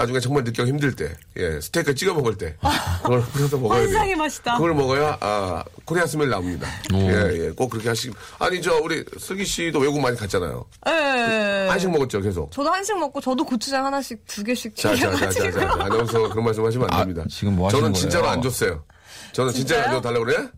[0.00, 2.56] 나중에 정말 느끼기 힘들 때, 예, 스테이크 찍어 먹을 때
[3.02, 3.88] 그걸 뿌려서 먹어야 돼요.
[3.88, 4.54] 환상의 맛이다.
[4.54, 6.66] 그걸 먹어야 아 Korea smell 나옵니다.
[6.94, 8.10] 예, 예, 꼭 그렇게 하시.
[8.38, 10.64] 아니 저 우리 슬기 씨도 외국 많이 갔잖아요.
[10.88, 11.66] 예.
[11.68, 12.50] 한식 먹었죠, 계속.
[12.50, 15.60] 저도 한식 먹고 저도 고추장 하나씩 두 개씩 자, 자, 자, 자, 자.
[15.60, 15.72] 자.
[15.84, 17.24] 아나운서 그런 말씀 하시면 안 아, 됩니다.
[17.28, 18.32] 지금 뭐 하시는 저는 진짜로 거예요?
[18.36, 18.84] 안 줬어요.
[19.32, 20.00] 저는 진짜로 안 진짜요?
[20.00, 20.48] 줘달라고 그래?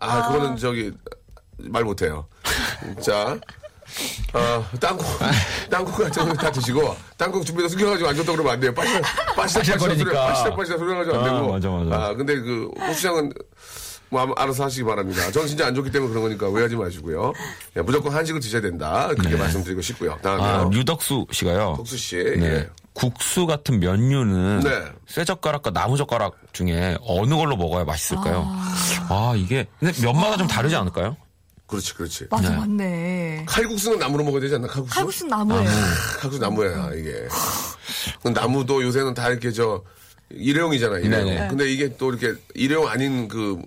[0.00, 0.92] 아, 그거는 저기,
[1.58, 2.28] 말 못해요.
[3.00, 3.38] 자,
[4.34, 5.06] 어, 땅콩,
[5.70, 8.74] 땅콩 같은 거 다 드시고, 땅콩 준비해서 숙여가지고 안 줬다고 그러면 안 돼요.
[8.74, 10.26] 빠시락, 빠시락, 빠시락, 소리, 빠시락거리니까.
[10.26, 11.52] 빠시락, 빠시락 소리 가지고 안 아, 되고.
[11.52, 12.04] 맞아, 맞아.
[12.06, 13.32] 아, 근데 그, 고추장은,
[14.10, 15.30] 뭐, 알아서 하시기 바랍니다.
[15.32, 17.32] 저는 진짜 안 좋기 때문에 그런 거니까 오해하지 마시고요.
[17.76, 19.08] 예, 무조건 한식을 드셔야 된다.
[19.08, 20.18] 그렇게 말씀드리고 싶고요.
[20.22, 20.30] 네.
[20.30, 20.68] 아.
[20.70, 21.74] 류덕수 씨가요.
[21.76, 22.16] 덕수 씨.
[22.16, 22.46] 네.
[22.46, 22.68] 예.
[22.94, 24.70] 국수 같은 면류는 네.
[25.06, 28.44] 쇠젓가락과 나무젓가락 중에 어느 걸로 먹어야 맛있을까요?
[29.08, 31.16] 아, 이게 근데 면마다 좀 다르지 않을까요?
[31.68, 32.26] 그렇지, 그렇지.
[32.30, 32.56] 맞아, 네.
[32.56, 33.44] 맞네.
[33.46, 34.66] 칼국수는 나무로 먹어야 되지 않나?
[34.66, 34.94] 칼국수?
[34.94, 35.70] 칼국수는 나무예요.
[36.18, 37.28] 칼국수 나무야 이게.
[38.22, 39.84] 그 나무도 요새는 다 이렇게 저
[40.30, 41.04] 일회용이잖아요.
[41.04, 41.26] 일회용.
[41.28, 41.48] 네네.
[41.48, 43.60] 근데 이게 또 이렇게 일회용 아닌 그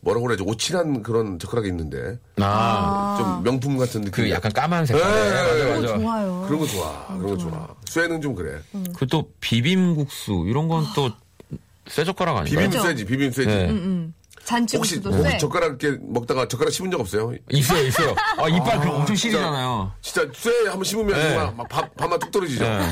[0.00, 4.24] 뭐라고 그래야지 오칠한 그런 젓가락이 있는데 아, 좀 명품 같은 느낌.
[4.24, 5.04] 그 약간 까만 색깔.
[5.10, 5.98] 네, 맞아, 그거 맞아.
[5.98, 6.44] 좋아요.
[6.46, 7.06] 그런 거 좋아.
[7.18, 7.68] 그런 거 좋아.
[7.86, 8.58] 쇠는 좀 그래.
[8.72, 11.10] 그리고 또 비빔국수 이런 건 또
[11.88, 12.68] 쇠 젓가락 아닌가요?
[12.68, 13.46] 비빔 쇠지, 비빔 쇠지.
[13.48, 13.66] 네.
[13.68, 14.12] 혹시
[14.46, 15.38] 잔치국수도 혹시 쎄.
[15.38, 17.32] 젓가락 이렇게 먹다가 젓가락 씹은 적 없어요?
[17.50, 18.14] 있어요, 있어요.
[18.38, 19.92] 아, 이빨 그럼 엄청 시리잖아요.
[20.00, 21.22] 진짜 쇠 한번 씹으면 네.
[21.34, 22.64] 정말 막 밥, 밥만 뚝 떨어지죠.
[22.64, 22.90] 네.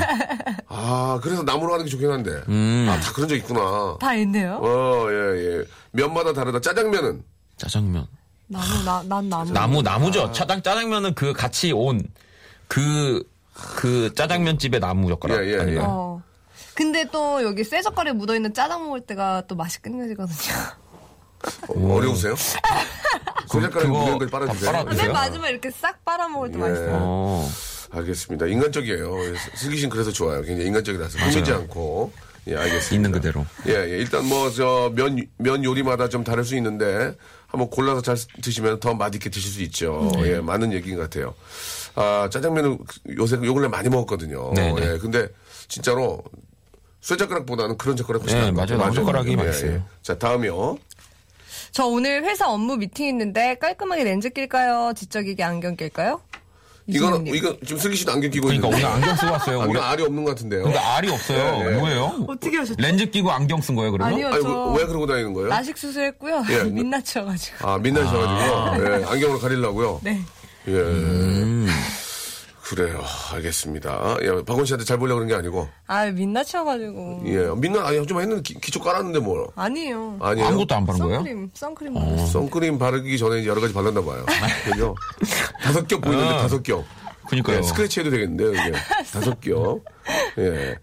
[0.67, 2.31] 아 그래서 나무로 하는 게 좋긴 한데.
[2.49, 2.87] 음.
[2.89, 3.97] 아 다 그런 적 있구나.
[3.99, 4.59] 다 있네요.
[4.61, 5.63] 어, 예, 예.
[5.91, 6.59] 면마다 다르다.
[6.59, 7.23] 짜장면은
[7.57, 8.05] 짜장면.
[8.47, 9.51] 나무, 나, 난 나무.
[9.51, 10.31] 나무, 나무죠.
[10.31, 12.01] 짜장, 짜장면은 그 같이 온
[12.67, 15.45] 그, 그 짜장면 집의 나무 젓가락.
[15.45, 15.73] 예, 예?
[15.73, 15.77] 예.
[15.79, 16.21] 어.
[16.75, 20.35] 근데 또 여기 쇠 젓가락에 묻어있는 짜장 먹을 때가 또 맛이 끝내지거든요.
[21.69, 22.35] 어, 어려우세요?
[23.51, 23.69] 묻은
[24.19, 24.71] 걸 빨아주세요.
[24.71, 25.11] 빨아- 맨?
[25.11, 26.61] 마지막에 이렇게 싹 빨아먹을 때 예.
[26.61, 26.89] 맛있어요.
[26.93, 27.49] 어.
[27.91, 28.47] 알겠습니다.
[28.47, 29.15] 인간적이에요.
[29.55, 30.41] 슬기 씨는 그래서 좋아요.
[30.41, 32.11] 굉장히 인간적이라서 꾸미지 않고.
[32.47, 32.95] 예, 알겠습니다.
[32.95, 33.45] 있는 그대로.
[33.67, 33.97] 예, 예.
[33.97, 37.15] 일단 뭐, 저, 면, 면 요리마다 좀 다를 수 있는데,
[37.47, 40.11] 한번 골라서 잘 드시면 더 맛있게 드실 수 있죠.
[40.15, 40.33] 네.
[40.33, 41.33] 예, 많은 얘기인 것 같아요.
[41.95, 42.77] 아, 짜장면은
[43.17, 44.51] 요새 요 근래 많이 먹었거든요.
[44.53, 44.93] 네, 네.
[44.93, 45.27] 예, 근데
[45.69, 46.21] 진짜로
[47.01, 48.55] 쇠젓가락보다는 그런 젓가락 훨씬 네, 맞아요.
[48.67, 48.77] 같아요.
[48.79, 49.71] 나무젓가락이 예, 맛있어요.
[49.73, 49.81] 예.
[50.01, 50.77] 자, 다음이요.
[51.75, 54.93] 저 오늘 회사 업무 미팅 있는데 깔끔하게 렌즈 낄까요?
[54.95, 56.21] 지적이게 안경 낄까요?
[56.87, 57.35] 이거는, 이진우님.
[57.35, 58.85] 이거 지금 슬기 씨도 안경 끼고 그러니까 있는데.
[58.85, 59.57] 오늘 안경 쓰고 왔어요.
[59.59, 59.81] 안경 오늘.
[59.81, 60.63] 알이 없는 것 같은데요.
[60.63, 61.57] 근데 알이 없어요.
[61.63, 61.77] 네, 네.
[61.77, 62.25] 뭐예요?
[62.29, 62.75] 어떻게 하셨죠?
[62.81, 64.13] 렌즈 끼고 안경 쓴 거예요, 그러면?
[64.13, 65.49] 아니요, 아니, 저 왜, 왜 그러고 다니는 거예요?
[65.49, 66.45] 라식 수술했고요.
[66.49, 67.67] 예, 민낯이어가지고.
[67.67, 69.99] 아, 민낯이셔가지고, 예, 안경으로 가리려고요.
[70.01, 70.21] 네.
[70.69, 70.73] 예.
[72.65, 72.75] 음.
[72.75, 73.03] 그래요.
[73.33, 74.17] 알겠습니다.
[74.23, 75.67] 예, 박원 씨한테 잘 보려고 그런 게 아니고.
[75.87, 77.21] 아, 민낯이어가지고.
[77.27, 79.51] 예, 민낯, 아니, 좀 했는데 기, 기초 깔았는데 뭐.
[79.55, 80.17] 아니에요.
[80.19, 80.47] 아니에요.
[80.47, 81.15] 아무것도 안 바른 거예요?
[81.17, 82.25] 선크림, 선크림 발랐어요.
[82.27, 84.25] 선크림 바르기 전에 이제 여러 가지 발랐나 봐요.
[84.65, 84.95] 그죠?
[85.61, 86.37] 다섯 겹 보이는데 어.
[86.39, 86.83] 다섯 겹.
[87.29, 87.57] 그니까요.
[87.57, 88.71] 예, 스크래치 해도 되겠는데요, 이게.
[89.11, 89.81] 다섯 겹.
[90.37, 90.75] 예.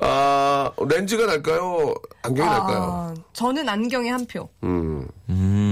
[0.00, 1.94] 아, 렌즈가 날까요?
[2.22, 2.78] 안경이 날까요?
[2.78, 4.48] 아, 저는 안경에 한 표.
[4.64, 5.08] 음.
[5.30, 5.67] 음.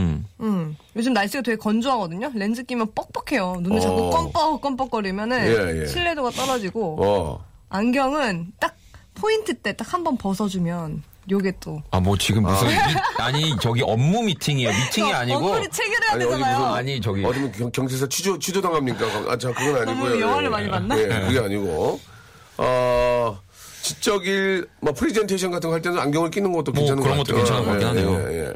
[0.97, 0.99] 음.
[0.99, 2.33] 요즘 날씨가 되게 건조하거든요.
[2.35, 3.59] 렌즈 끼면 뻑뻑해요.
[3.61, 4.11] 눈을 자꾸 어.
[4.11, 5.87] 껌뻑 껌뻑거리면은 예, 예.
[5.87, 7.45] 신뢰도가 떨어지고 어.
[7.69, 8.75] 안경은 딱
[9.15, 12.75] 포인트 때 딱 한 번 벗어주면 요게 또 아, 뭐 지금 무슨, 미-
[13.19, 14.71] 아니, 저기 업무 미팅이에요.
[14.71, 15.39] 미팅이 아니고.
[15.39, 16.59] 얼굴이 체결해야 아니, 어디 되잖아요.
[16.61, 17.25] 무슨- 아니, 저기.
[17.25, 19.05] 어디면 경- 경찰서 취조, 취조당합니까?
[19.29, 20.09] 아, 자, 그건 아니고요.
[20.11, 20.49] 너무 영화를 예.
[20.49, 20.97] 많이 봤나?
[20.99, 21.99] 예, 그게 아니고.
[22.59, 23.39] 어,
[23.83, 27.39] 지적일, 뭐, 프리젠테이션 같은 거 할 때는 안경을 끼는 것도 뭐 괜찮은 그런 것 것도
[27.39, 27.45] 같아요.
[27.45, 28.31] 괜찮은 것 같긴 하네요.
[28.33, 28.53] 예, 예.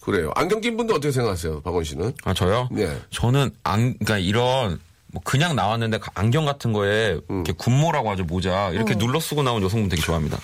[0.00, 0.30] 그래요.
[0.34, 2.14] 안경 낀 분도 어떻게 생각하세요, 박원 씨는?
[2.24, 2.68] 아, 저요?
[2.72, 2.98] 네.
[3.10, 4.80] 저는 안, 그러니까 이런
[5.12, 7.42] 뭐 그냥 나왔는데 가- 안경 같은 거에 음.
[7.44, 8.72] 이렇게 군모라고 하죠 모자 어.
[8.72, 10.38] 이렇게 눌러 쓰고 나온 여성분 되게 좋아합니다.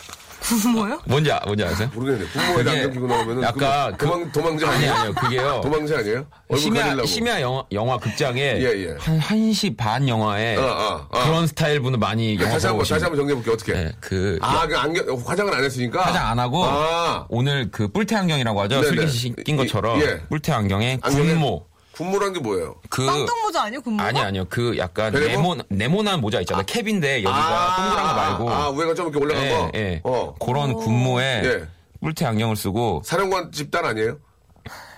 [0.46, 1.00] 구모요?
[1.06, 1.90] 뭔지 아- 뭔지 아세요?
[1.92, 2.30] 모르겠는데.
[2.32, 3.42] 부모에 그게 안경 끼고 나오면은.
[3.42, 4.92] 약간 그거 도망, 도망자 아니 아니에요?
[4.94, 5.60] 아니요 그게요.
[5.62, 6.26] 도망자 아니에요?
[6.56, 7.06] 심야 가리려고.
[7.06, 8.96] 심야 영화, 영화 극장에 예, 예.
[8.98, 11.24] 한 1시 반 영화에 어, 어, 어.
[11.24, 13.04] 그런 스타일 분은 많이 영화 다시 보고 한 번, 다시.
[13.04, 13.54] 한번 정리해 볼게요.
[13.54, 13.72] 어떻게?
[13.72, 16.02] 네, 그 아, 그 안경, 화장을 안 했으니까?
[16.02, 17.26] 화장 안 하고 아.
[17.28, 18.80] 오늘 그 뿔테 안경이라고 하죠.
[18.82, 18.96] 네네.
[18.96, 20.20] 슬기 씨 낀 것처럼 예.
[20.28, 22.76] 뿔테 안경에 안경에 군모 군모란 게 뭐예요?
[22.90, 23.80] 그 빵떡 모자 아니에요?
[23.80, 24.04] 구모가?
[24.04, 25.54] 아니 아니요 그 약간 베레모?
[25.54, 29.50] 네모 네모난 모자 있잖아요 캡인데 여기가 동그란 거 말고 아, 위가 좀 이렇게 올라간 예,
[29.50, 29.70] 거?
[29.74, 30.00] 예.
[30.04, 30.34] 어.
[30.34, 31.68] 그런 군모에 예.
[32.00, 34.18] 뿔테 안경을 쓰고 사령관 집단 아니에요?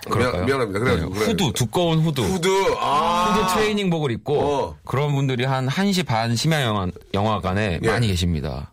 [0.09, 0.45] 그럴까요?
[0.45, 1.13] 미안, 합니다 그래가지고.
[1.13, 1.25] 네, 그래.
[1.31, 2.47] 후드 두꺼운 후드 후드,
[2.79, 3.33] 아.
[3.35, 4.77] 후드 트레이닝복을 입고 어.
[4.85, 7.87] 그런 분들이 한 1시 반 심야 영화, 영화관에 예.
[7.87, 8.71] 많이 계십니다.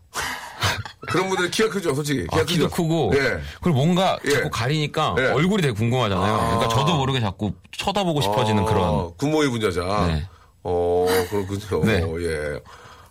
[1.07, 2.27] 그런 분들이 키가 크죠, 솔직히.
[2.31, 2.69] 아, 키도 크죠?
[2.69, 3.39] 크고 예.
[3.61, 4.31] 그리고 뭔가 예.
[4.31, 5.25] 자꾸 가리니까 예.
[5.27, 6.33] 얼굴이 되게 궁금하잖아요.
[6.33, 6.47] 아.
[6.55, 10.07] 그러니까 저도 모르게 자꾸 쳐다보고 싶어지는 그런 어, 군모 입은 여자.
[10.07, 10.27] 네.
[10.63, 11.85] 어, 그렇군요.
[11.85, 12.01] 네.
[12.25, 12.59] 예.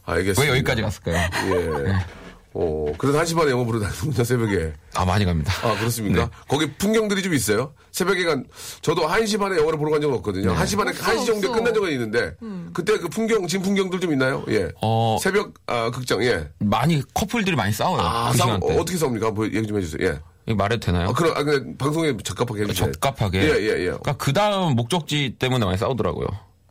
[0.04, 0.42] 알겠습니다.
[0.42, 1.16] 왜 여기까지 갔을까요?
[1.16, 2.25] 예.
[2.58, 4.72] 어, 그래서 한시 반에 영화 보러 다니는군요, 새벽에.
[4.94, 5.52] 아 많이 갑니다.
[5.62, 6.24] 아, 그렇습니까?
[6.24, 6.30] 네.
[6.48, 7.74] 거기 풍경들이 좀 있어요?
[7.92, 8.46] 새벽에 간,
[8.80, 10.52] 저도 한시 반에 영화를 보러 간 적은 없거든요.
[10.52, 11.50] 한 1시 반에, 없어, 한시 정도에.
[11.52, 12.34] 끝난 적은 있는데,
[12.72, 14.42] 그때 그 풍경, 지금 풍경들 좀 있나요?
[14.48, 14.70] 예.
[14.80, 15.18] 어.
[15.20, 16.48] 새벽, 아, 극장, 예.
[16.60, 18.00] 많이 커플들이 많이 싸워요.
[18.00, 18.66] 아, 그 시간대.
[18.66, 19.26] 어, 어떻게 싸웁니까?
[19.26, 20.18] 한번 얘기 좀 해주세요.
[20.48, 20.54] 예.
[20.54, 21.08] 말해도 되나요?
[21.08, 22.92] 아, 그럼, 아, 그냥 방송에 적합하게 해주세요.
[22.92, 23.40] 적합하게.
[23.42, 23.84] 예, 예, 예.
[23.86, 26.26] 그러니까 그 다음 목적지 때문에 많이 싸우더라고요.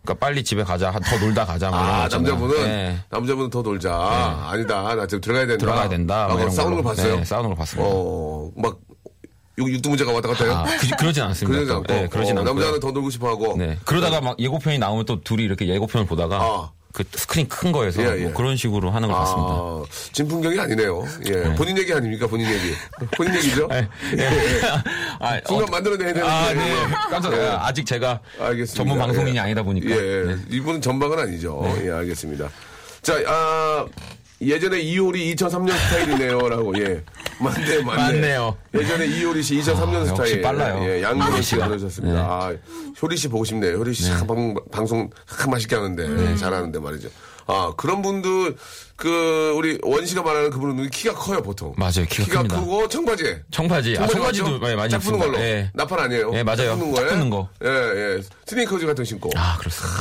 [0.06, 1.70] 그러니까 빨리 집에 가자, 더 놀다 가자.
[1.72, 2.08] 뭐 아.
[2.08, 2.98] 남자분은, 네.
[3.10, 3.91] 남자분은 더 놀자.
[4.50, 4.96] 아니다.
[4.96, 5.65] 나 지금 들어가야 된다.
[5.65, 6.26] 들어가야 된다.
[6.26, 6.84] 아, 뭐 이런 싸우는 걸.
[6.84, 7.15] 봤어요?
[7.18, 7.89] 네, 싸우는 걸 봤습니다.
[7.91, 8.78] 어, 막,
[9.58, 10.54] 육, 육두문제가 왔다 갔다 해요?
[10.54, 11.58] 아, 그, 그러진 않습니다.
[11.58, 11.76] 그러지 또.
[11.78, 11.94] 않고.
[11.94, 12.54] 네, 그러진 어, 않고.
[12.54, 13.56] 남자는 더 놀고 싶어 하고.
[13.58, 13.78] 네.
[13.84, 16.72] 그러다가 막 예고편이 나오면 또 둘이 이렇게 예고편을 보다가 아.
[16.95, 18.23] 그 스크린 큰 거에서 예, 예.
[18.23, 19.51] 뭐 그런 식으로 하는 걸 봤습니다.
[19.51, 21.05] 아, 진풍경이 아니네요.
[21.27, 21.53] 예.
[21.55, 22.25] 본인 얘기 아닙니까?
[22.25, 22.73] 본인 얘기.
[23.17, 23.67] 본인 얘기죠?
[23.73, 23.89] 예.
[25.19, 26.25] 아, 순간 어, 만들어내야 되는데.
[26.25, 26.73] 아, 네.
[27.12, 27.47] 깜짝 예.
[27.47, 28.73] 아, 아직 제가 알겠습니다.
[28.75, 29.41] 전문 방송인이 예.
[29.41, 29.89] 아니다 보니까.
[29.89, 30.23] 예.
[30.23, 30.36] 네.
[30.51, 31.62] 이분은 전방은 아니죠.
[31.84, 32.49] 예, 알겠습니다.
[33.01, 33.86] 자, 아,
[34.47, 37.03] 예전에 이효리 2003년 스타일이네요라고, 예.
[37.39, 38.03] 맞네, 맞네.
[38.03, 38.58] 맞네요.
[38.73, 40.19] 예전에 이효리 씨 2003년 아, 스타일.
[40.19, 40.84] 역시 빨라요.
[40.89, 41.67] 예, 양근호 효리 씨가.
[41.67, 42.15] 그러셨습니다.
[42.15, 42.21] 네.
[42.27, 42.53] 아,
[43.01, 43.77] 효리 씨 보고 싶네요.
[43.77, 46.31] 효리 씨참 방, 방송 참 맛있게 하는데, 네.
[46.31, 47.10] 예, 잘하는데 말이죠.
[47.47, 48.55] 아, 그런 분들,
[48.95, 51.73] 그, 우리 원 씨가 말하는 그분은 키가 커요, 보통.
[51.77, 52.05] 맞아요.
[52.10, 52.60] 키가 큽니다.
[52.60, 53.38] 크고 청바지.
[53.51, 53.97] 청바지.
[53.99, 55.19] 아, 청바지도 많이, 짝 붙는.
[55.19, 55.38] 걸로.
[55.39, 55.69] 예.
[55.73, 56.31] 나팔 아니에요.
[56.34, 56.69] 예, 맞아요.
[56.69, 57.10] 짝 푸는 짝 거에.
[57.12, 57.49] 푸는 거.
[57.63, 58.21] 예, 예.
[58.47, 59.29] 스니커즈 같은 거 신고.
[59.36, 59.97] 아, 그렇습니다.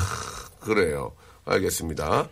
[0.60, 1.12] 그래요.
[1.44, 2.28] 알겠습니다.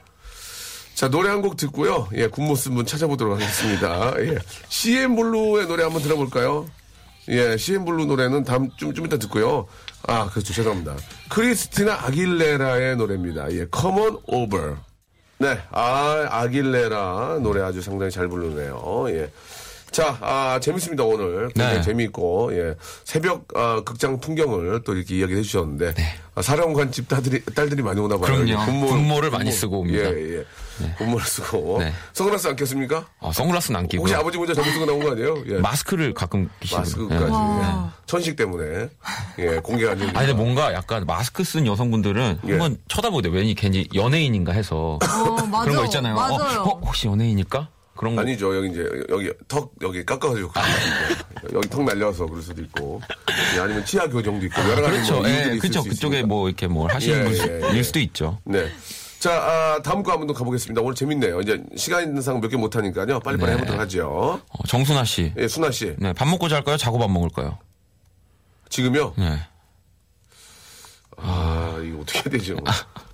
[1.02, 2.06] 자, 노래 한 곡 듣고요.
[2.14, 4.14] 예, 군모 쓴 분 찾아보도록 하겠습니다.
[4.20, 4.38] 예.
[4.68, 6.64] CNBLUE의 노래 한번 들어볼까요?
[7.28, 9.66] 예, CNBLUE 노래는 다음, 좀, 좀 이따 듣고요.
[10.06, 10.52] 아, 그렇죠.
[10.54, 10.94] 죄송합니다.
[11.28, 13.50] 크리스티나 아길레라의 노래입니다.
[13.50, 14.76] 예, Come on over.
[15.38, 19.06] 네, 아, 아길레라 노래 아주 상당히 잘 부르네요.
[19.08, 19.28] 예.
[19.92, 21.48] 자, 아, 재밌습니다, 오늘.
[21.48, 21.82] 굉장히 네.
[21.82, 22.74] 재미있고, 예.
[23.04, 25.94] 새벽, 아, 극장 풍경을 또 이렇게 이야기해 주셨는데.
[26.34, 28.34] 아, 사령관 집 딸들이, 딸들이 많이 오나 봐요.
[28.34, 28.56] 그럼요.
[28.64, 30.04] 군모- 군모를 많이 쓰고 옵니다.
[30.10, 30.44] 예, 예.
[30.96, 31.76] 군모를 쓰고.
[31.80, 31.92] 네.
[32.14, 33.06] 선글라스 안 꼈습니까?
[33.20, 35.34] 아, 선글라스는 안 끼고 혹시 아버지 혼자 잘못 쓰고 나온 거 아니에요?
[35.48, 35.58] 예.
[35.58, 36.78] 마스크를 가끔 끼시고.
[36.80, 37.32] 마스크까지.
[37.34, 37.90] 예.
[38.06, 38.88] 천식 때문에.
[39.40, 40.18] 예, 공개가 안 됩니다.
[40.18, 42.50] 아니 근데 뭔가 약간 마스크 쓴 여성분들은 예.
[42.52, 45.64] 한번 쳐다보대 왠지 괜히 연예인인가 해서 어, 맞아.
[45.68, 46.14] 그런 거 있잖아요.
[46.14, 46.60] 어, 맞아요.
[46.62, 47.68] 어, 혹시 연예인일까?
[47.96, 48.22] 그런 거.
[48.22, 48.56] 아니죠.
[48.56, 50.50] 여기 이제 여기 턱 여기 깎아가지고
[51.52, 53.00] 여기 턱 날려서 그럴 수도 있고
[53.56, 55.16] 예, 아니면 치아 교정도 있고 여러 가지 그렇죠.
[55.20, 55.82] 뭐 예, 있을 그렇죠.
[55.82, 56.26] 수 그쪽에 있으니까.
[56.26, 57.82] 뭐 이렇게 뭘 하시는 예, 분일 예, 예.
[57.82, 58.38] 수도 있죠.
[58.44, 58.68] 네.
[59.18, 60.80] 자, 아, 다음 거 한번 더 가보겠습니다.
[60.82, 61.40] 오늘 재밌네요.
[61.42, 63.20] 이제 시간 있는 상몇 개 못하니까요.
[63.20, 63.56] 빨리빨리 네.
[63.58, 64.40] 해보도록 하죠.
[64.48, 65.32] 어, 정순아 씨.
[65.38, 65.94] 예, 순아 씨.
[65.98, 66.76] 네, 밥 먹고 잘까요?
[66.76, 67.56] 자고 밥 먹을까요?
[68.68, 69.14] 지금요?
[69.16, 69.38] 네.
[71.18, 72.56] 아, 이거 어떻게 해야 되죠?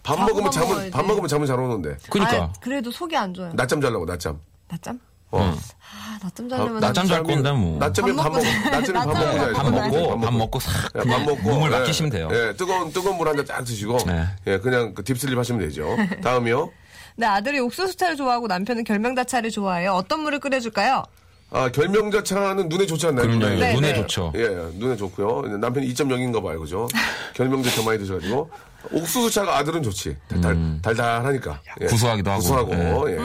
[0.02, 0.90] 밥 자고 먹으면 밥 잠은, 먹어야지.
[0.92, 1.98] 밥 먹으면 잠은 잘 오는데.
[2.08, 3.52] 그러니까 아, 그래도 속이 안 좋아요.
[3.54, 4.40] 낮잠 자려고, 낮잠.
[4.68, 5.00] 낮잠?
[5.30, 5.54] 어.
[5.80, 7.78] 아, 낮잠 자려면 낮잠 잘 건데 뭐.
[7.78, 9.52] 낮잠이 밥밥 먹고, 낮잠이 밥 먹고.
[9.52, 12.28] 밥 먹고 먹고 밥 먹고 싹 예, 그냥 밥 먹고 몸을 예, 맡기시면 돼요.
[12.32, 14.24] 예, 뜨거운 뜨거운 물 한잔쫙 드시고 네.
[14.46, 15.96] 예, 그냥 그 딥슬립 하시면 되죠.
[16.22, 16.70] 다음이요.
[17.16, 19.92] 네, 아들이 옥수수 차를 좋아하고 남편은 결명다차를 좋아해요.
[19.92, 21.02] 어떤 물을 끓여줄까요?
[21.50, 23.26] 아, 결명자차는 눈에 좋지 않나요?
[23.26, 23.44] 그럼요.
[23.46, 23.56] 눈에?
[23.56, 24.00] 네, 눈에 네.
[24.02, 24.32] 좋죠.
[24.36, 25.56] 예, 예, 눈에 좋고요.
[25.58, 26.86] 남편이 2.0인가 봐요, 그죠?
[27.34, 28.50] 결명자차 많이 드셔가지고.
[28.92, 30.16] 옥수수차가 아들은 좋지.
[30.28, 31.60] 달달, 달달하니까.
[31.80, 31.86] 예.
[31.86, 32.40] 구수하기도 하고.
[32.40, 33.14] 구수하고, 예.
[33.14, 33.18] 예.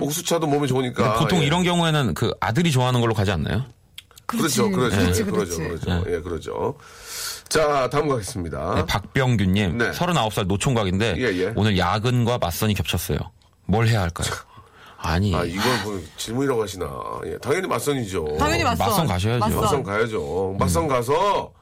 [0.00, 1.14] 옥수차도 몸에 좋으니까.
[1.18, 1.46] 보통 예.
[1.46, 3.64] 이런 경우에는 그 아들이 좋아하는 걸로 가지 않나요?
[4.26, 4.96] 그렇죠, 그렇죠.
[4.96, 5.56] 그렇지, 예, 그렇지.
[5.56, 6.04] 그러죠, 그러죠.
[6.12, 6.74] 예, 그러죠.
[7.48, 8.74] 자, 다음 가겠습니다.
[8.76, 9.90] 네, 박병규님, 네.
[9.90, 11.52] 39살 노총각인데 예, 예.
[11.56, 13.18] 오늘 야근과 맞선이 겹쳤어요.
[13.66, 14.28] 뭘 해야 할까요?
[14.98, 16.88] 아니, 아, 이걸 뭐 질문이라고 하시나.
[17.26, 18.36] 예, 당연히 맞선이죠.
[18.38, 18.86] 당연히 맞선.
[18.86, 19.38] 맞선 가셔야죠.
[19.40, 19.60] 맞선.
[19.60, 20.56] 맞선 가야죠.
[20.58, 21.52] 맞선 가서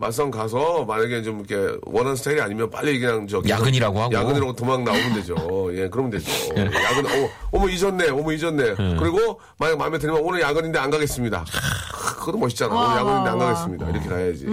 [0.00, 4.14] 맞선 가서 만약에 좀 이렇게 원하는 스타일이 아니면 빨리 그냥 저 야근이라고 하고.
[4.14, 5.34] 야근이라고 도망 나오면 되죠.
[5.74, 6.30] 예, 그러면 되죠.
[6.54, 8.08] 야근 어, 어머 잊었네.
[8.10, 8.74] 어머 잊었네.
[8.98, 11.44] 그리고 만약 마음에 들면 오늘 야근인데 안 가겠습니다.
[11.92, 12.72] 크, 그것도 멋있잖아.
[12.72, 13.46] 와, 오늘 야근인데 와, 안 와.
[13.46, 13.90] 가겠습니다.
[13.90, 14.46] 이렇게 가야지.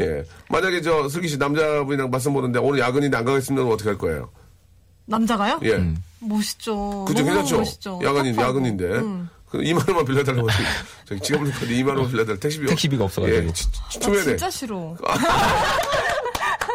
[0.00, 0.24] 예.
[0.48, 3.62] 만약에 저 슬기 씨 남자분이랑 맞선 보는데 오늘 야근인데 안 가겠습니다.
[3.62, 4.30] 그럼 어떻게 할 거예요?
[5.06, 5.60] 남자가요?
[5.62, 5.74] 예.
[5.74, 5.96] 음.
[6.18, 7.04] 멋있죠.
[7.06, 7.58] 그죠, 괜찮죠?
[7.58, 8.00] 멋있죠.
[8.02, 8.36] 야근인.
[8.36, 8.84] 야근인데.
[8.86, 9.28] 음.
[9.50, 10.48] 그 2만 원만 빌려달라고.
[11.04, 12.38] 저기 지갑을 넣는데 2만 원 빌려달라.
[12.38, 12.66] 택시비.
[12.66, 13.48] 택시비가 없어가지고.
[13.48, 13.66] 예, 치-
[14.00, 14.22] 나.
[14.22, 14.96] 진짜 싫어.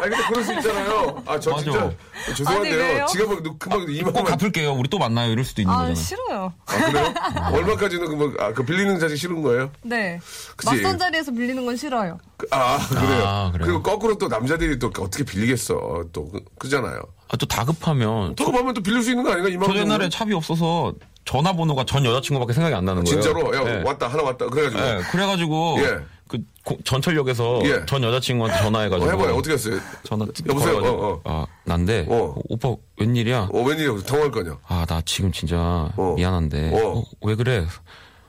[0.02, 1.22] 아니, 근데 그럴 수 있잖아요.
[1.26, 1.62] 아, 저 맞아.
[1.64, 1.80] 진짜.
[1.84, 2.76] 아니, 죄송한데요.
[2.76, 3.06] 왜요?
[3.06, 4.24] 지갑을 넣- 금방 2만 꼭 원만.
[4.32, 4.72] 갚을게요.
[4.74, 5.32] 우리 또 만나요.
[5.32, 5.94] 이럴 수도 있는 아, 거잖아.
[5.94, 6.52] 싫어요.
[6.66, 7.14] 아, 그래요?
[7.54, 9.70] 얼마까지는 그, 뭐, 아, 그 빌리는 자식 싫은 거예요?
[9.82, 10.20] 네.
[10.54, 10.76] 그치.
[10.76, 12.18] 맞선 자리에서 밀리는 건 싫어요.
[12.36, 13.24] 그- 아, 그래요?
[13.26, 13.66] 아, 그래요?
[13.66, 16.04] 그리고 거꾸로 또 남자들이 또 어떻게 빌리겠어.
[16.12, 17.00] 또, 그, 그잖아요.
[17.28, 18.34] 아, 또 다급하면.
[18.36, 19.48] 더 가면 또 빌릴 수 있는 거 아닌가?
[19.50, 19.72] 2만 원.
[19.72, 23.20] 저 옛날에 차비 없어서 전화번호가 전 여자친구밖에 생각이 안 나는 거예요.
[23.20, 23.54] 진짜로?
[23.56, 23.82] 야, 네.
[23.84, 24.46] 왔다, 하나 왔다.
[24.46, 24.80] 그래가지고.
[24.80, 25.98] 네, 그래가지고 예.
[26.28, 27.86] 그 고- 전철역에서 예.
[27.86, 29.34] 전 여자친구한테 전화해가지고 어, 해봐요.
[29.36, 29.80] 어떻게 했어요?
[30.04, 30.78] 전화 여보세요?
[30.78, 31.20] 어, 어.
[31.24, 32.34] 아 난데 어.
[32.48, 33.48] 오빠 웬일이야?
[33.52, 34.02] 어, 웬일이야.
[34.04, 34.58] 당황할 거 아니야.
[34.66, 36.98] 아나 지금 진짜 미안한데 어.
[36.98, 37.64] 어, 왜 그래?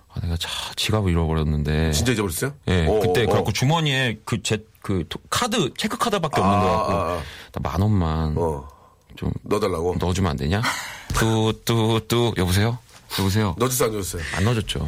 [0.10, 2.54] 아 내가 차 지갑을 잃어버렸는데 진짜 잊어버렸어요?
[2.68, 3.54] 예 어, 그때 어, 그래갖고 어.
[3.54, 7.22] 주머니에 그 제 그 카드 체크 카드밖에 없는 아, 거 같고 아, 아.
[7.56, 8.66] 나만 원만 어,
[9.18, 9.98] 좀 넣어달라고.
[10.00, 10.62] 넣어주면 안 되냐?
[11.16, 12.78] 뚜뚜뚜 여보세요?
[13.20, 13.56] 여보세요?
[13.58, 14.22] 넣어줬어, 안 넣어줬어요?
[14.36, 14.88] 안 넣어줬죠.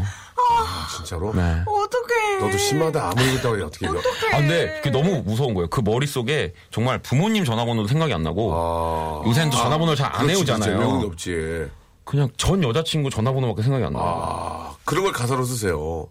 [0.51, 1.33] 아, 진짜로?
[1.33, 1.41] 네.
[1.65, 2.37] 어떡해.
[2.39, 3.09] 너도 심하다.
[3.09, 3.61] 아무리 그랬다고 해.
[3.63, 3.95] 어떻게 해요?
[4.33, 5.67] 아, 근데 그게 너무 무서운 거예요.
[5.69, 9.27] 그 머릿속에 정말 부모님 전화번호도 생각이 안 나고 아.
[9.27, 10.51] 요새는 또 전화번호를 잘안 그렇지, 그렇지.
[10.51, 10.79] 외우잖아요.
[10.79, 11.71] 외우는 게 없지.
[12.05, 14.03] 그냥 전 여자친구 전화번호밖에 생각이 안 나요.
[14.05, 16.07] 아, 그런 걸 가사로 쓰세요.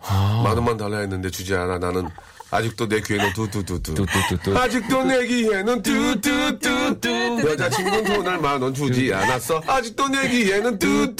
[0.00, 0.42] 아.
[0.44, 1.78] 만 원만 달라 했는데 주지 않아.
[1.78, 2.08] 나는
[2.52, 3.32] 아직도 내 귀에는.
[3.32, 4.56] 뚜뚜뚜뚜.
[4.56, 7.50] 아직도 내 귀에는 뚜뚜뚜뚜.
[7.50, 9.62] 여자친구는 돈을 만원 주지 않았어.
[9.66, 10.78] 아직도 내 귀에는.
[10.78, 11.16] 슬기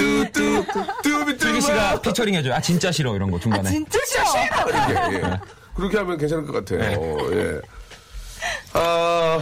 [1.03, 1.61] 뚜비뚜.
[1.63, 2.53] 씨가 피처링 해줘요.
[2.55, 3.71] 아 진짜 싫어 이런 거 중간에.
[3.71, 4.25] 진짜 싫어.
[4.69, 5.41] 이렇게, 예.
[5.75, 6.81] 그렇게 하면 괜찮을 것 같아요.
[7.33, 7.61] 예.
[8.75, 9.41] 아,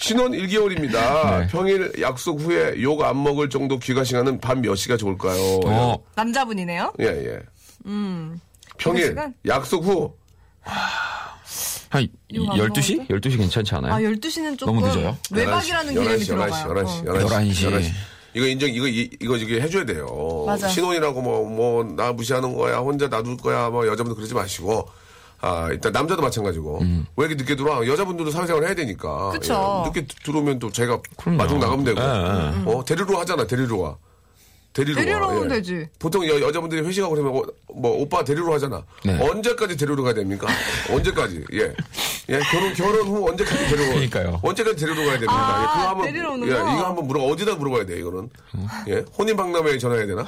[0.00, 1.40] 신혼 1개월입니다.
[1.40, 1.46] 네.
[1.50, 5.60] 평일 약속 후에 욕 안 먹을 정도 귀가 시간은 밤 몇 시가 좋을까요?
[5.64, 6.92] 어, 남자분이네요?
[7.00, 7.38] 예, 예.
[8.76, 9.32] 평일 시간?
[9.46, 10.14] 약속 후
[11.90, 13.08] 한 이거 안 12시?
[13.08, 13.94] 12시 괜찮지 않아요?
[13.94, 15.16] 아, 12시는 조금 너무 늦어요?
[15.30, 16.50] 외박이라는 11시, 개념이 11시, 들어가요.
[16.84, 17.12] 11시, 어.
[17.14, 17.70] 11시, 11시.
[17.70, 17.90] 11시.
[18.34, 20.44] 이거 인정, 이거, 이- 이거, 이거 해줘야 돼요.
[20.46, 20.68] 맞아.
[20.68, 24.86] 신혼이라고 뭐, 뭐, 나 무시하는 거야, 혼자 놔둘 거야, 뭐, 여자분들 그러지 마시고.
[25.40, 26.80] 아, 일단 남자도 마찬가지고.
[26.82, 27.06] 음.
[27.16, 27.86] 왜 이렇게 늦게 들어와?
[27.86, 29.30] 여자분들도 사회생활 해야 되니까.
[29.30, 29.82] 그쵸.
[29.86, 29.88] 예.
[30.00, 31.38] 늦게 들어오면 또 제가 그럼요.
[31.38, 32.00] 마중 나가면 되고.
[32.00, 32.70] 예, 예.
[32.72, 33.96] 어, 데리러 하잖아, 데리러 와.
[34.78, 35.34] 데리러, 데리러 와.
[35.34, 35.88] 오면 되지.
[35.98, 37.42] 보통 여, 여자분들이 회식하고 그러면 어,
[37.74, 38.82] 뭐 오빠 데리러 하잖아.
[39.04, 39.18] 네.
[39.20, 40.46] 언제까지 데리러 가야 됩니까?
[40.90, 41.44] 언제까지?
[41.54, 41.74] 예.
[42.30, 44.40] 예, 결혼 결혼 후 언제까지 데리러 그러니까요.
[44.42, 45.32] 언제까지 데리러 가야 됩니까?
[45.34, 46.58] 아, 예, 그거 한번 데리러 오는 예, 거?
[46.58, 48.30] 이거 한번 물어 어디다 물어봐야 돼, 이거는.
[48.88, 49.04] 예.
[49.18, 50.22] 혼인 박람회에 전화해야 되나?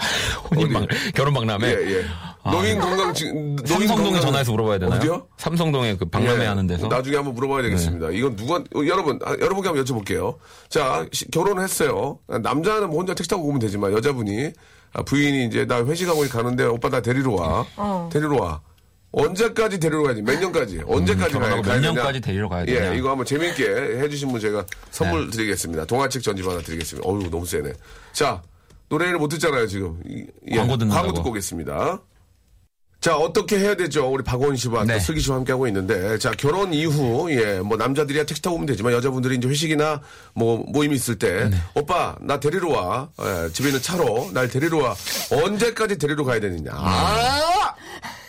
[0.51, 1.13] 혼인박 어디?
[1.13, 1.69] 결혼 박람회.
[1.69, 2.05] 예, 예.
[2.51, 4.99] 노인 건강 지 노인 아, 삼성동에 건강- 전화해서 물어봐야 되나요?
[4.99, 5.27] 어디요?
[5.39, 6.47] 삼성동에 그 박람회 예.
[6.49, 6.89] 하는 데서.
[6.89, 6.95] 네.
[6.97, 8.11] 나중에 한번 물어봐야 되겠습니다.
[8.11, 10.37] 이건 누가 어, 여러분 아, 여러분께 한번 여쭤볼게요.
[10.69, 12.19] 자 시- 결혼했어요.
[12.29, 14.51] 남자는 뭐 혼자 택시 타고 오면 되지만 여자분이
[14.93, 17.65] 아, 부인이 이제 나 회식하고 가는데 오빠 나 데리러 와.
[17.77, 18.09] 어.
[18.13, 18.61] 데리러 와.
[19.13, 20.23] 언제까지 데리러 가야지?
[20.23, 20.83] 몇 년까지?
[20.87, 21.81] 언제까지 음, 가야 몇 되냐?
[21.93, 22.81] 년까지 데리러 가야 되냐?
[22.91, 22.95] 네.
[22.95, 23.65] 예, 이거 한번 재밌게
[24.03, 25.85] 해주신 분 제가 선물 드리겠습니다.
[25.87, 27.09] 동화책 전집 하나 드리겠습니다.
[27.09, 27.73] 어유 너무 세네.
[28.13, 28.41] 자
[28.89, 30.01] 노래를 못 듣잖아요 지금.
[30.07, 30.79] 이- 예, 광고.
[30.89, 32.01] 광고 듣고 오겠습니다.
[33.01, 34.11] 자, 어떻게 해야 되죠?
[34.11, 34.95] 우리 박원 씨와 네.
[34.95, 36.19] 또 슬기 씨와 함께하고 있는데.
[36.19, 40.03] 자, 결혼 이후, 예, 뭐 남자들이야 택시 타고 오면 되지만 여자분들이 이제 회식이나
[40.35, 41.57] 뭐 모임 있을 때, 네.
[41.75, 43.09] 오빠, 나 데리러 와.
[43.23, 44.95] 예, 집에 있는 차로 날 데리러 와.
[45.31, 46.73] 언제까지 데리러 가야 되느냐.
[46.75, 47.75] 아!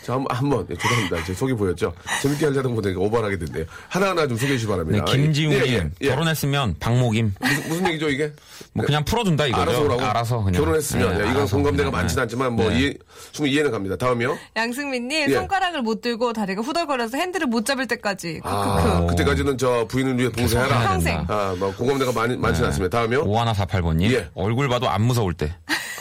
[0.03, 1.23] 자, 한, 한 번, 예, 죄송합니다.
[1.25, 1.93] 제 속이 보였죠?
[2.21, 3.65] 재밌게 하려던 보니까 오버하게 됐네요.
[3.87, 5.05] 하나하나 좀 소개해 주시기 네, 바랍니다.
[5.05, 6.09] 김지웅님 예, 예, 예.
[6.09, 7.33] 결혼했으면 박모김.
[7.39, 8.33] 무슨, 무슨 얘기죠, 이게?
[8.73, 9.61] 뭐 그냥 풀어준다 이거죠.
[9.61, 10.01] 알아서 오라고?
[10.01, 10.59] 알아서 그냥.
[10.61, 11.17] 결혼했으면.
[11.17, 12.21] 네, 예, 이건 공감대가 네.
[12.21, 12.79] 않지만 뭐 네.
[12.79, 12.93] 이해,
[13.31, 13.95] 충분히 이해는 갑니다.
[13.95, 14.37] 다음이요.
[14.55, 15.33] 양승민님 예.
[15.35, 18.41] 손가락을 못 들고 다리가 후덜거려서 핸들을 못 잡을 때까지.
[18.43, 20.87] 아, 그때까지는 저 부인을 위해 봉사해라.
[20.87, 21.23] 평생.
[21.27, 22.97] 아, 뭐 공감대가 많이 많지는 않습니다.
[22.97, 23.25] 다음이요.
[23.25, 24.11] 5148번님.
[24.11, 24.29] 예.
[24.33, 25.53] 얼굴 봐도 안 무서울 때.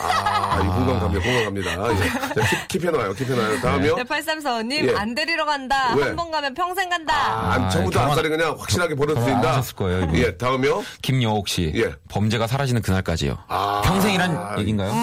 [0.03, 1.23] 아, 이 공감 갑니다.
[1.23, 1.71] 공감 갑니다.
[1.71, 2.09] 예.
[2.41, 3.15] 자, 킵, 킵해놔요.
[3.15, 3.61] 킵해놔요.
[3.61, 3.95] 다음이요.
[3.95, 4.95] 네, 8345님 예.
[4.95, 5.93] 안 데리러 간다.
[5.95, 6.03] 왜?
[6.03, 7.13] 한 번 가면 평생 간다.
[7.15, 9.49] 아, 아, 처음부터 결혼- 앞살이 그냥 확실하게 안 벌어들인다.
[9.51, 10.15] 하셨을 거예요, 이분.
[10.17, 10.83] 예, 다음이요.
[11.01, 11.71] 김여옥 씨.
[11.75, 11.93] 예.
[12.09, 13.37] 범죄가 사라지는 그날까지요.
[13.47, 13.81] 아.
[13.85, 14.91] 평생이란 얘기인가요?
[14.91, 14.95] 그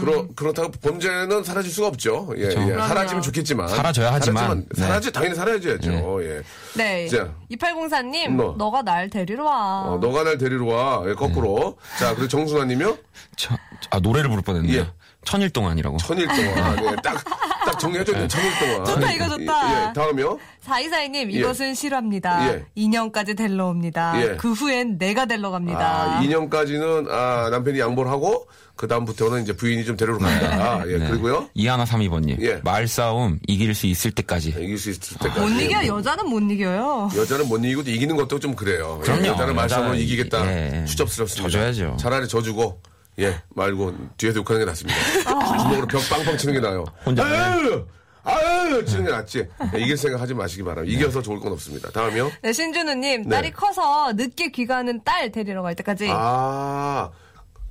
[0.00, 2.32] 그렇, 그렇다고 범죄는 사라질 수가 없죠.
[2.36, 2.48] 예, 예.
[2.48, 2.86] 그럼요.
[2.86, 3.68] 사라지면 좋겠지만.
[3.68, 4.42] 사라져야 하지만.
[4.44, 4.82] 사라지면, 네.
[4.82, 6.24] 사라지, 당연히 사라져야죠.
[6.24, 6.42] 예.
[6.76, 7.08] 네.
[7.08, 7.28] 자.
[7.50, 8.54] 2804님, 뭐.
[8.58, 9.82] 너가 날 데리러 와.
[9.86, 11.02] 어, 너가 날 데리러 와.
[11.06, 11.76] 예, 거꾸로.
[11.98, 12.96] 자, 그리고 정순아님이요?
[13.36, 13.56] 천-
[13.90, 14.80] 아 노래를 부를 뻔 했네요.
[14.80, 14.90] 예.
[15.24, 15.98] 천일 동안이라고.
[15.98, 16.78] 천일 동안.
[16.84, 17.22] 예, 딱,
[17.66, 18.26] 딱 정리해줘.
[18.28, 18.84] 천일 동안.
[18.86, 19.88] 좋다, 이거 좋다.
[19.90, 20.38] 예, 다음이요?
[20.64, 22.48] 4242님, 이것은 싫어합니다.
[22.48, 22.64] 예.
[22.76, 24.12] 2년까지 데리러 옵니다.
[24.16, 24.36] 예.
[24.36, 26.18] 그 후엔 내가 데리러 갑니다.
[26.18, 28.46] 아, 2년까지는 아, 남편이 양보를 하고
[28.80, 30.82] 그 다음부터는 이제 부인이 좀 데리러 간다.
[30.88, 31.06] 예, 네.
[31.10, 31.50] 그리고요.
[31.52, 32.38] 이하나 삼이번님.
[32.40, 32.62] 예.
[32.64, 34.48] 말싸움 이길 수 있을 때까지.
[34.58, 35.38] 이길 수 있을 때까지.
[35.38, 37.10] 못 이겨, 여자는 못 이겨요.
[37.14, 38.98] 여자는 못 이기고 이기는 것도 좀 그래요.
[39.02, 39.26] 그럼요.
[39.26, 40.46] 여자는 여자는 이기겠다.
[40.50, 40.84] 예.
[40.86, 41.50] 추접스럽습니다.
[41.50, 41.98] 져줘야죠.
[42.00, 42.80] 차라리 져주고
[43.18, 44.98] 예 말고 뒤에서 욕하는 게 낫습니다.
[45.26, 45.58] 아.
[45.58, 46.86] 주먹으로 벽 빵빵 치는 게 나아요.
[47.04, 47.86] 혼자 아유
[48.24, 49.46] 아유 치는 게 낫지.
[49.74, 50.96] 예, 이길 생각 하지 마시기 바랍니다.
[50.96, 51.90] 이겨서 좋을 건 없습니다.
[51.90, 52.32] 다음이요.
[52.40, 53.28] 네, 신준우님, 네.
[53.28, 56.08] 딸이 커서 늦게 귀가하는 딸 데리러 갈 때까지.
[56.10, 57.10] 아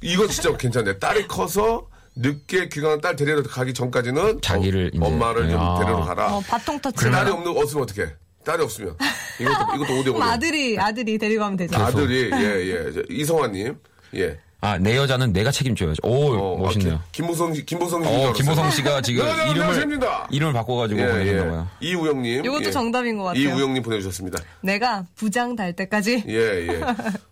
[0.02, 1.00] 이거 진짜 괜찮네.
[1.00, 5.80] 딸이 커서 늦게 귀가하는 딸 데리러 가기 전까지는 자기를 어, 이제- 엄마를 좀 아.
[5.80, 6.36] 데리러 가라.
[6.36, 6.98] 어, 바통 터치.
[7.06, 8.10] 그 딸이 없는 없으면 어떡해?
[8.46, 8.96] 딸이 없으면
[9.40, 10.24] 이것도 이것도 오대 그럼 오대.
[10.32, 11.78] 아들이, 아들이 데리고 가면 되죠.
[11.78, 13.78] 아들이 예예 이성환님
[14.16, 14.40] 예.
[14.62, 16.00] 아 내 여자는 내가 책임져야죠.
[16.04, 16.96] 오 어, 멋있네요.
[16.96, 18.10] 아, 김, 김보성 씨, 김보성 씨.
[18.10, 20.00] 어 김호성 씨가 지금 네, 네, 이름을.
[20.32, 21.48] 이름을 바꿔가지고 예, 보내셨나 예.
[21.50, 21.68] 봐요.
[21.80, 22.44] 이우영님.
[22.46, 22.72] 이것도 예.
[22.72, 23.42] 정답인 것 같아요.
[23.42, 24.44] 이우영님 보내주셨습니다.
[24.62, 26.26] 내가 부장 달 때까지.
[26.28, 26.82] 예, 예.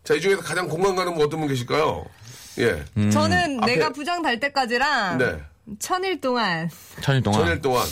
[0.05, 2.05] 자, 이 중에서 가장 공감 가는 분 어떤 분 계실까요?
[2.59, 3.09] 예.
[3.09, 5.37] 저는 앞에- 내가 부장 달 때까지랑 네.
[5.79, 6.69] 천일 동안
[7.01, 7.39] 천일 동안.
[7.41, 7.85] 천일 동안.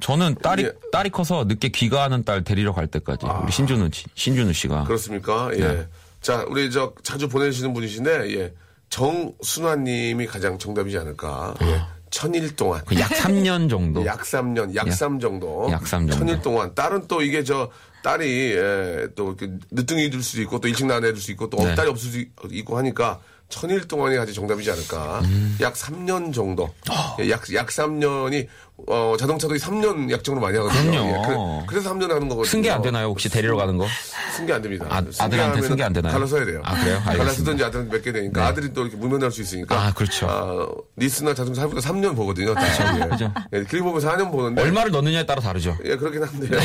[0.00, 0.72] 저는 딸이 예.
[0.90, 5.50] 딸이 커서 늦게 귀가하는 딸 데리러 갈 때까지 우리 신준우 씨, 신준우 씨가 그렇습니까?
[5.54, 5.58] 예.
[5.58, 5.88] 네.
[6.20, 8.52] 자, 우리 저 자주 보내주시는 분이신데, 예.
[8.90, 11.54] 정순화님이 가장 정답이지 않을까.
[11.62, 11.80] 예.
[12.10, 12.84] 천일 동안.
[12.84, 14.04] 그약 3년 정도.
[14.06, 15.68] 약 3년, 약3 정도.
[15.70, 16.16] 약삼 정도.
[16.18, 16.74] 천일 동안.
[16.74, 17.70] 딸은 또 이게 저,
[18.04, 21.56] 딸이, 예, 또 이렇게 늦둥이 될 수도 있고, 또 일찍 낳은 애들 수도 있고, 또
[21.58, 21.74] 네.
[21.74, 23.20] 딸이 없을 수도 있고 하니까,
[23.52, 25.20] 천일 동안이 아직 정답이지 않을까.
[25.24, 25.56] 음.
[25.60, 26.70] 약 3년 정도.
[26.88, 27.16] 아.
[27.20, 28.48] 예, 약, 약 3년이,
[28.88, 30.94] 어, 자동차도 3년 약정으로 많이 하거든요.
[30.94, 32.44] 예, 그 래, 서 3년 하는 거거든요.
[32.44, 33.86] 승계 안 되나요 혹시 데리러 가는 거?
[34.34, 34.86] 승계 안 됩니다.
[34.88, 36.14] 아, 아들한테 승계 안 되나요?
[36.14, 36.62] 갈라 써야 돼요.
[36.64, 36.98] 아, 그래요?
[37.00, 37.32] 갈라 알겠습니다.
[37.32, 39.78] 쓰든지 아들한테 맺게 되니까 아들이 또 이렇게 무면할 수 있으니까.
[39.78, 40.26] 아, 그렇죠.
[40.26, 42.54] 아, 리스나 자동차 할부가 3년 보거든요.
[42.54, 42.62] 다.
[43.04, 43.08] 예.
[43.10, 43.32] 그죠.
[43.52, 44.62] 예, 길게 보면 4년 보는데.
[44.62, 45.76] 얼마를 넣느냐에 따라 다르죠.
[45.84, 46.58] 예, 그렇긴 한데요.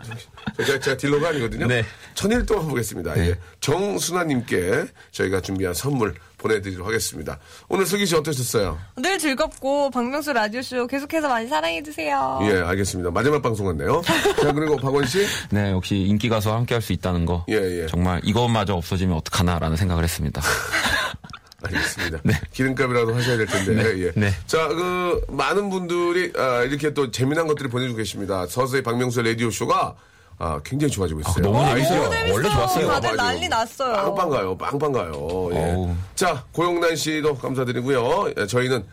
[0.64, 1.66] 제가, 제가 딜러가 아니거든요.
[1.66, 1.84] 네.
[2.14, 3.16] 천일 동안 보겠습니다.
[3.18, 3.36] 예.
[3.60, 7.38] 정순아님께 저희가 준비한 선물 보내드리도록 하겠습니다.
[7.68, 8.78] 오늘 슬기 씨 어떠셨어요?
[8.96, 12.40] 늘 즐겁고 박명수 라디오쇼 계속해서 많이 사랑해주세요.
[12.42, 13.10] 예, 알겠습니다.
[13.12, 14.02] 마지막 방송 같네요.
[14.40, 15.24] 자, 그리고 박원 씨.
[15.50, 17.44] 네, 역시 인기 가수 함께 할 수 있다는 거.
[17.48, 17.86] 예, 예.
[17.86, 20.42] 정말 이것마저 없어지면 어떡하나라는 생각을 했습니다.
[21.64, 22.18] 알겠습니다.
[22.52, 24.06] 기름값이라도 하셔야 될 텐데.
[24.06, 24.12] 예.
[24.16, 24.30] 네.
[24.46, 28.46] 자, 그 많은 분들이 아, 이렇게 또 재미난 것들을 보내주고 계십니다.
[28.48, 29.94] 서서히 박명수의 라디오 쇼가
[30.38, 31.44] 아, 굉장히 좋아지고 있어요.
[31.44, 32.10] 너무 아이디어.
[32.10, 32.32] 재밌어요.
[32.32, 32.88] 원래 좋았어요.
[32.88, 33.30] 다들 맞아요.
[33.32, 33.92] 난리 났어요.
[34.14, 34.56] 빵빵 가요.
[34.58, 35.48] 빵빵 가요.
[35.52, 35.94] 예.
[36.14, 38.32] 자, 고영란 씨도 감사드리고요.
[38.38, 38.84] 예, 저희는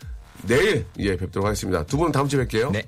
[0.44, 1.84] 내일 예, 뵙도록 하겠습니다.
[1.86, 2.72] 두 분은 다음 주에 뵐게요.
[2.72, 2.84] 네.